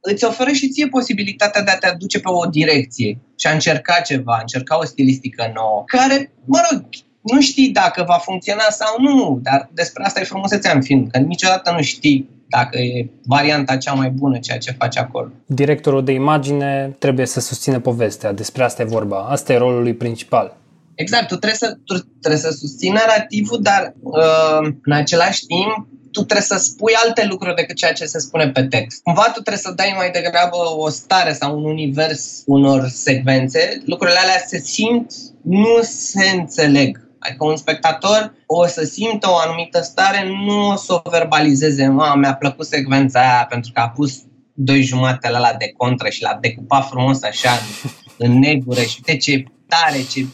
îți 0.00 0.24
oferă 0.24 0.50
și 0.50 0.68
ție 0.68 0.88
posibilitatea 0.88 1.62
de 1.62 1.70
a 1.70 1.78
te 1.78 1.86
aduce 1.86 2.20
pe 2.20 2.28
o 2.28 2.46
direcție 2.46 3.18
și 3.38 3.46
a 3.46 3.52
încerca 3.52 4.00
ceva, 4.00 4.34
a 4.34 4.40
încerca 4.40 4.78
o 4.78 4.84
stilistică 4.84 5.50
nouă, 5.54 5.82
care, 5.86 6.32
mă 6.44 6.60
rog, 6.70 6.84
nu 7.32 7.40
știi 7.40 7.68
dacă 7.68 8.04
va 8.06 8.14
funcționa 8.14 8.66
sau 8.70 9.00
nu, 9.00 9.38
dar 9.42 9.68
despre 9.72 10.04
asta 10.04 10.20
e 10.20 10.24
frumusețea 10.24 10.72
în 10.72 10.82
film, 10.82 11.06
că 11.06 11.18
niciodată 11.18 11.72
nu 11.76 11.82
știi 11.82 12.28
dacă 12.48 12.78
e 12.78 13.10
varianta 13.24 13.76
cea 13.76 13.92
mai 13.92 14.10
bună 14.10 14.38
ceea 14.38 14.58
ce 14.58 14.76
face 14.78 14.98
acolo. 14.98 15.28
Directorul 15.46 16.04
de 16.04 16.12
imagine 16.12 16.96
trebuie 16.98 17.26
să 17.26 17.40
susțină 17.40 17.80
povestea, 17.80 18.32
despre 18.32 18.64
asta 18.64 18.82
e 18.82 18.84
vorba, 18.84 19.26
asta 19.28 19.52
e 19.52 19.56
rolul 19.56 19.82
lui 19.82 19.94
principal. 19.94 20.56
Exact, 20.94 21.26
tu 21.28 21.36
trebuie 21.36 21.58
să, 21.58 21.76
tu 21.84 21.94
trebuie 22.20 22.40
să 22.40 22.50
susții 22.50 22.90
narativul, 22.90 23.58
dar 23.62 23.94
uh, 24.02 24.72
în 24.82 24.92
același 24.92 25.46
timp 25.46 25.86
tu 26.14 26.20
trebuie 26.20 26.46
să 26.46 26.56
spui 26.56 26.92
alte 27.04 27.26
lucruri 27.26 27.54
decât 27.54 27.76
ceea 27.76 27.92
ce 27.92 28.04
se 28.04 28.18
spune 28.18 28.50
pe 28.50 28.62
text. 28.62 29.02
Cumva 29.02 29.22
tu 29.22 29.40
trebuie 29.40 29.56
să 29.56 29.72
dai 29.76 29.94
mai 29.96 30.10
degrabă 30.10 30.56
o 30.76 30.88
stare 30.88 31.32
sau 31.32 31.56
un 31.58 31.64
univers 31.64 32.42
unor 32.46 32.88
secvențe. 32.88 33.82
Lucrurile 33.84 34.18
alea 34.18 34.42
se 34.46 34.58
simt, 34.58 35.12
nu 35.42 35.78
se 35.82 36.26
înțeleg. 36.34 37.03
Adică 37.26 37.44
un 37.44 37.56
spectator 37.56 38.34
o 38.46 38.66
să 38.66 38.84
simtă 38.84 39.30
o 39.30 39.36
anumită 39.36 39.80
stare, 39.80 40.28
nu 40.46 40.68
o 40.68 40.76
să 40.76 40.92
o 40.92 41.10
verbalizeze. 41.10 41.86
Ma, 41.86 42.14
mi-a 42.14 42.34
plăcut 42.34 42.66
secvența 42.66 43.20
aia 43.20 43.46
pentru 43.48 43.70
că 43.74 43.80
a 43.80 43.88
pus 43.88 44.22
doi 44.52 44.82
jumate 44.82 45.30
la, 45.30 45.38
la 45.38 45.54
de 45.58 45.72
contră 45.76 46.08
și 46.08 46.22
l-a 46.22 46.38
decupat 46.40 46.88
frumos 46.88 47.22
așa 47.22 47.50
în, 47.50 47.90
în 48.26 48.38
negură 48.38 48.80
și 48.80 49.00
uite 49.06 49.20
ce 49.20 49.44
tare, 49.68 50.02
ce, 50.10 50.26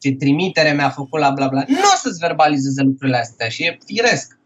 ce 0.00 0.12
trimitere 0.12 0.72
mi-a 0.72 0.90
făcut 0.90 1.20
la 1.20 1.30
bla 1.30 1.46
bla. 1.46 1.64
Nu 1.66 1.78
o 1.94 1.96
să-ți 2.02 2.18
verbalizeze 2.18 2.82
lucrurile 2.82 3.16
astea 3.16 3.48
și 3.48 3.62
e 3.62 3.78
firesc. 3.86 4.38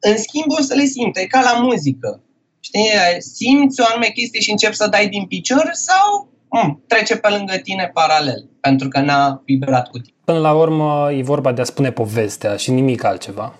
În 0.00 0.18
schimb 0.18 0.50
o 0.58 0.62
să 0.62 0.74
le 0.74 0.84
simte, 0.84 1.20
e 1.20 1.26
ca 1.26 1.40
la 1.40 1.60
muzică. 1.60 2.22
Știi, 2.60 2.90
simți 3.18 3.80
o 3.80 3.84
anume 3.88 4.06
chestie 4.06 4.40
și 4.40 4.50
începi 4.50 4.74
să 4.74 4.86
dai 4.86 5.08
din 5.08 5.24
picior 5.24 5.70
sau 5.72 6.31
mm, 6.52 6.82
trece 6.86 7.16
pe 7.16 7.28
lângă 7.28 7.56
tine 7.56 7.90
paralel, 7.94 8.48
pentru 8.60 8.88
că 8.88 9.00
n-a 9.00 9.42
vibrat 9.44 9.88
cu 9.88 9.98
tine. 9.98 10.16
Până 10.24 10.38
la 10.38 10.52
urmă 10.52 11.12
e 11.12 11.22
vorba 11.22 11.52
de 11.52 11.60
a 11.60 11.64
spune 11.64 11.90
povestea 11.90 12.56
și 12.56 12.70
nimic 12.70 13.04
altceva. 13.04 13.54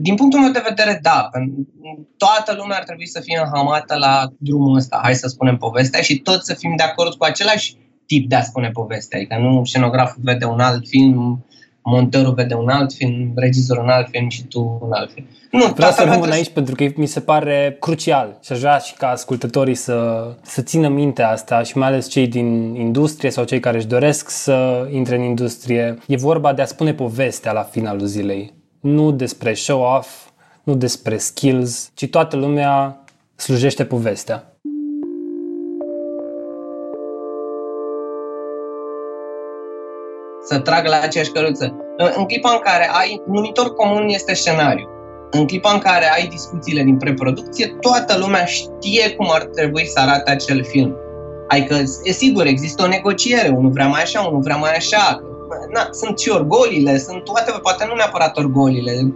Din 0.00 0.14
punctul 0.14 0.40
meu 0.40 0.50
de 0.50 0.64
vedere, 0.68 0.98
da. 1.02 1.30
Toată 2.16 2.54
lumea 2.56 2.76
ar 2.76 2.84
trebui 2.84 3.06
să 3.06 3.20
fie 3.20 3.40
înhamată 3.44 3.96
la 3.96 4.28
drumul 4.38 4.76
ăsta. 4.76 5.00
Hai 5.02 5.14
să 5.14 5.28
spunem 5.28 5.56
povestea 5.56 6.00
și 6.00 6.18
toți 6.18 6.46
să 6.46 6.54
fim 6.54 6.76
de 6.76 6.82
acord 6.82 7.14
cu 7.14 7.24
același 7.24 7.76
tip 8.06 8.28
de 8.28 8.34
a 8.34 8.42
spune 8.42 8.70
povestea. 8.70 9.18
Adică 9.18 9.36
nu 9.36 9.64
scenograful 9.64 10.22
vede 10.24 10.44
un 10.44 10.60
alt 10.60 10.88
film, 10.88 11.44
montorul 11.84 12.34
vede 12.34 12.54
un 12.54 12.68
alt 12.68 12.92
film, 12.92 13.32
regizorul 13.34 13.82
un 13.82 13.88
alt 13.88 14.08
film 14.10 14.28
și 14.28 14.44
tu 14.44 14.78
un 14.82 14.92
alt 14.92 15.12
film. 15.12 15.26
Nu, 15.50 15.72
Vreau 15.74 15.90
să 15.90 16.04
rămân 16.04 16.30
aici 16.30 16.48
pentru 16.48 16.74
că 16.74 16.84
mi 16.96 17.06
se 17.06 17.20
pare 17.20 17.76
crucial 17.80 18.38
și 18.42 18.52
aș 18.52 18.58
vrea 18.58 18.78
și 18.78 18.94
ca 18.94 19.08
ascultătorii 19.08 19.74
să, 19.74 20.28
să 20.42 20.62
țină 20.62 20.88
minte 20.88 21.22
asta 21.22 21.62
și 21.62 21.78
mai 21.78 21.88
ales 21.88 22.08
cei 22.08 22.26
din 22.26 22.74
industrie 22.74 23.30
sau 23.30 23.44
cei 23.44 23.60
care 23.60 23.76
își 23.76 23.86
doresc 23.86 24.30
să 24.30 24.88
intre 24.90 25.16
în 25.16 25.22
industrie. 25.22 25.98
E 26.06 26.16
vorba 26.16 26.52
de 26.52 26.62
a 26.62 26.66
spune 26.66 26.94
povestea 26.94 27.52
la 27.52 27.62
finalul 27.62 28.06
zilei. 28.06 28.54
Nu 28.80 29.12
despre 29.12 29.54
show-off, 29.54 30.08
nu 30.62 30.74
despre 30.74 31.16
skills, 31.16 31.90
ci 31.94 32.08
toată 32.08 32.36
lumea 32.36 33.04
slujește 33.36 33.84
povestea. 33.84 34.53
Să 40.44 40.58
trag 40.58 40.86
la 40.86 41.00
aceeași 41.02 41.30
căruță. 41.30 41.76
În 42.16 42.24
clipa 42.24 42.50
în 42.50 42.58
care 42.58 42.90
ai 42.92 43.22
numitor 43.26 43.74
comun 43.74 44.08
este 44.08 44.34
scenariu. 44.34 44.88
În 45.30 45.46
clipa 45.46 45.72
în 45.72 45.78
care 45.78 46.10
ai 46.14 46.26
discuțiile 46.26 46.82
din 46.82 46.96
preproducție, 46.96 47.76
toată 47.80 48.18
lumea 48.18 48.44
știe 48.44 49.10
cum 49.10 49.30
ar 49.30 49.42
trebui 49.42 49.86
să 49.86 50.00
arate 50.00 50.30
acel 50.30 50.64
film. 50.64 50.96
Adică, 51.48 51.74
e 52.02 52.12
sigur, 52.12 52.46
există 52.46 52.82
o 52.82 52.86
negociere, 52.86 53.48
unul 53.48 53.70
vrea 53.70 53.86
mai 53.86 54.02
așa, 54.02 54.20
unul 54.20 54.40
vrea 54.40 54.56
mai 54.56 54.74
așa. 54.76 55.22
Na, 55.72 55.88
sunt 55.90 56.18
și 56.18 56.30
orgolile, 56.30 56.98
sunt 56.98 57.24
toate, 57.24 57.52
poate 57.62 57.86
nu 57.88 57.94
neapărat 57.94 58.36
orgolile, 58.36 59.14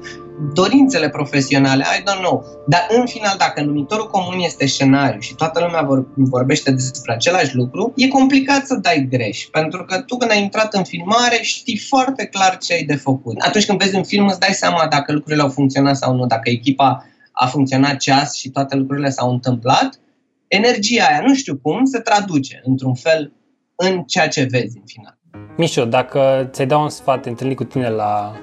dorințele 0.54 1.08
profesionale, 1.08 1.84
I 1.98 2.02
don't 2.02 2.20
know. 2.20 2.44
Dar 2.66 2.86
în 2.88 3.06
final, 3.06 3.34
dacă 3.38 3.62
numitorul 3.62 4.10
comun 4.10 4.38
este 4.40 4.66
scenariu 4.66 5.20
și 5.20 5.34
toată 5.34 5.60
lumea 5.60 5.82
vor, 5.82 6.06
vorbește 6.14 6.70
despre 6.70 7.12
același 7.12 7.56
lucru, 7.56 7.92
e 7.96 8.08
complicat 8.08 8.66
să 8.66 8.74
dai 8.74 9.06
greș. 9.10 9.44
Pentru 9.44 9.84
că 9.84 10.00
tu 10.00 10.16
când 10.16 10.30
ai 10.30 10.42
intrat 10.42 10.74
în 10.74 10.84
filmare 10.84 11.38
știi 11.42 11.78
foarte 11.78 12.26
clar 12.26 12.58
ce 12.58 12.72
ai 12.72 12.82
de 12.82 12.94
făcut. 12.94 13.40
Atunci 13.40 13.66
când 13.66 13.82
vezi 13.82 13.96
un 13.96 14.04
film 14.04 14.26
îți 14.26 14.40
dai 14.40 14.52
seama 14.52 14.86
dacă 14.90 15.12
lucrurile 15.12 15.42
au 15.42 15.48
funcționat 15.48 15.96
sau 15.96 16.14
nu, 16.14 16.26
dacă 16.26 16.50
echipa 16.50 17.06
a 17.32 17.46
funcționat 17.46 17.96
ceas 17.96 18.34
și 18.34 18.50
toate 18.50 18.76
lucrurile 18.76 19.08
s-au 19.08 19.30
întâmplat, 19.30 20.00
energia 20.46 21.04
aia, 21.04 21.22
nu 21.26 21.34
știu 21.34 21.56
cum, 21.56 21.84
se 21.84 21.98
traduce 21.98 22.60
într-un 22.64 22.94
fel 22.94 23.32
în 23.74 24.02
ceea 24.02 24.28
ce 24.28 24.46
vezi 24.50 24.76
în 24.76 24.82
final. 24.86 25.18
Mișo, 25.56 25.84
dacă 25.84 26.48
ți-ai 26.52 26.66
dau 26.66 26.82
un 26.82 26.88
sfat, 26.88 27.22
te 27.22 27.28
întâlni 27.28 27.54
cu 27.54 27.64
tine 27.64 27.88
la 27.88 28.40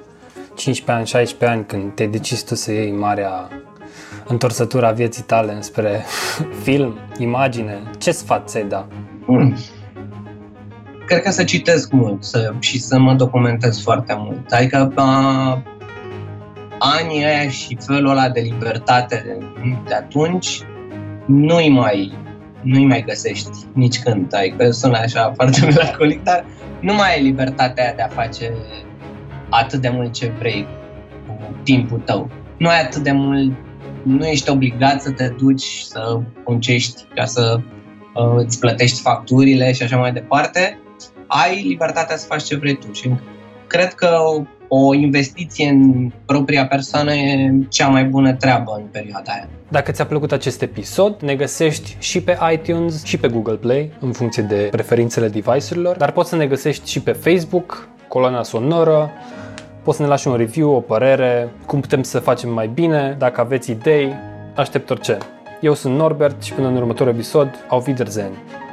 15 0.55 0.91
ani, 0.91 1.05
16 1.05 1.57
ani, 1.57 1.65
când 1.65 1.93
te 1.93 2.05
decizi 2.05 2.45
tu 2.45 2.55
să 2.55 2.71
iei 2.71 2.91
marea 2.91 3.49
întorsătura 4.27 4.91
vieții 4.91 5.23
tale 5.23 5.53
înspre 5.53 6.03
film, 6.63 6.97
imagine, 7.17 7.81
ce 7.97 8.11
sfat 8.11 8.49
ți-ai 8.49 8.63
da? 8.63 8.87
Mm. 9.25 9.55
Cred 11.07 11.21
că 11.21 11.31
să 11.31 11.43
citesc 11.43 11.91
mult 11.91 12.23
să, 12.23 12.53
și 12.59 12.79
să 12.79 12.99
mă 12.99 13.13
documentez 13.13 13.81
foarte 13.81 14.15
mult. 14.17 14.51
Adică 14.51 14.91
a, 14.95 15.63
anii 16.79 17.25
aia 17.25 17.49
și 17.49 17.77
felul 17.85 18.09
ăla 18.09 18.29
de 18.29 18.39
libertate 18.39 19.23
de, 19.25 19.45
de 19.87 19.93
atunci 19.93 20.61
nu-i 21.25 21.69
mai, 21.69 22.13
nu-i 22.61 22.85
mai 22.85 23.03
găsești 23.07 23.57
nici 23.73 23.99
când. 23.99 24.35
Adică 24.35 24.71
sună 24.71 24.97
așa 24.97 25.31
foarte 25.35 25.65
melancolic, 25.65 26.23
dar 26.23 26.45
nu 26.79 26.93
mai 26.93 27.15
ai 27.15 27.23
libertatea 27.23 27.83
aia 27.83 27.93
de 27.93 28.01
a 28.01 28.07
face 28.07 28.53
atât 29.49 29.81
de 29.81 29.89
mult 29.89 30.13
ce 30.13 30.31
vrei 30.39 30.67
cu 31.27 31.55
timpul 31.63 31.99
tău. 31.99 32.29
Nu 32.57 32.69
ai 32.69 32.81
atât 32.81 33.03
de 33.03 33.11
mult, 33.11 33.53
nu 34.03 34.25
ești 34.25 34.49
obligat 34.49 35.01
să 35.01 35.11
te 35.11 35.27
duci 35.27 35.79
să 35.79 36.19
muncești 36.45 37.03
ca 37.15 37.25
să 37.25 37.59
uh, 37.59 38.43
îți 38.43 38.59
plătești 38.59 39.01
facturile 39.01 39.73
și 39.73 39.83
așa 39.83 39.97
mai 39.97 40.11
departe. 40.11 40.79
Ai 41.27 41.63
libertatea 41.67 42.17
să 42.17 42.25
faci 42.25 42.43
ce 42.43 42.55
vrei 42.55 42.75
tu 42.75 42.91
și 42.93 43.09
cred 43.67 43.93
că 43.93 44.17
o 44.67 44.93
investiție 44.93 45.69
în 45.69 46.11
propria 46.25 46.67
persoană 46.67 47.13
e 47.13 47.53
cea 47.69 47.87
mai 47.87 48.03
bună 48.05 48.33
treabă 48.33 48.71
în 48.77 48.87
perioada 48.91 49.31
aia. 49.31 49.49
Dacă 49.69 49.91
ți-a 49.91 50.05
plăcut 50.05 50.31
acest 50.31 50.61
episod, 50.61 51.21
ne 51.21 51.35
găsești 51.35 51.95
și 51.99 52.21
pe 52.21 52.37
iTunes 52.53 53.03
și 53.03 53.17
pe 53.17 53.27
Google 53.27 53.55
Play, 53.55 53.91
în 53.99 54.11
funcție 54.11 54.43
de 54.43 54.67
preferințele 54.71 55.27
device-urilor, 55.27 55.97
dar 55.97 56.11
poți 56.11 56.29
să 56.29 56.35
ne 56.35 56.47
găsești 56.47 56.89
și 56.89 57.01
pe 57.01 57.11
Facebook, 57.11 57.87
coloana 58.07 58.43
sonoră, 58.43 59.11
poți 59.85 59.97
să 59.97 60.03
ne 60.03 60.09
lași 60.09 60.27
un 60.27 60.35
review, 60.35 60.75
o 60.75 60.79
părere, 60.79 61.49
cum 61.65 61.79
putem 61.79 62.03
să 62.03 62.19
facem 62.19 62.49
mai 62.49 62.67
bine, 62.67 63.15
dacă 63.19 63.41
aveți 63.41 63.71
idei, 63.71 64.13
aștept 64.55 64.89
orice. 64.89 65.17
Eu 65.61 65.73
sunt 65.73 65.95
Norbert 65.95 66.43
și 66.43 66.53
până 66.53 66.67
în 66.67 66.75
următorul 66.75 67.13
episod, 67.13 67.49
au 67.69 67.83
Wiedersehen! 67.87 68.64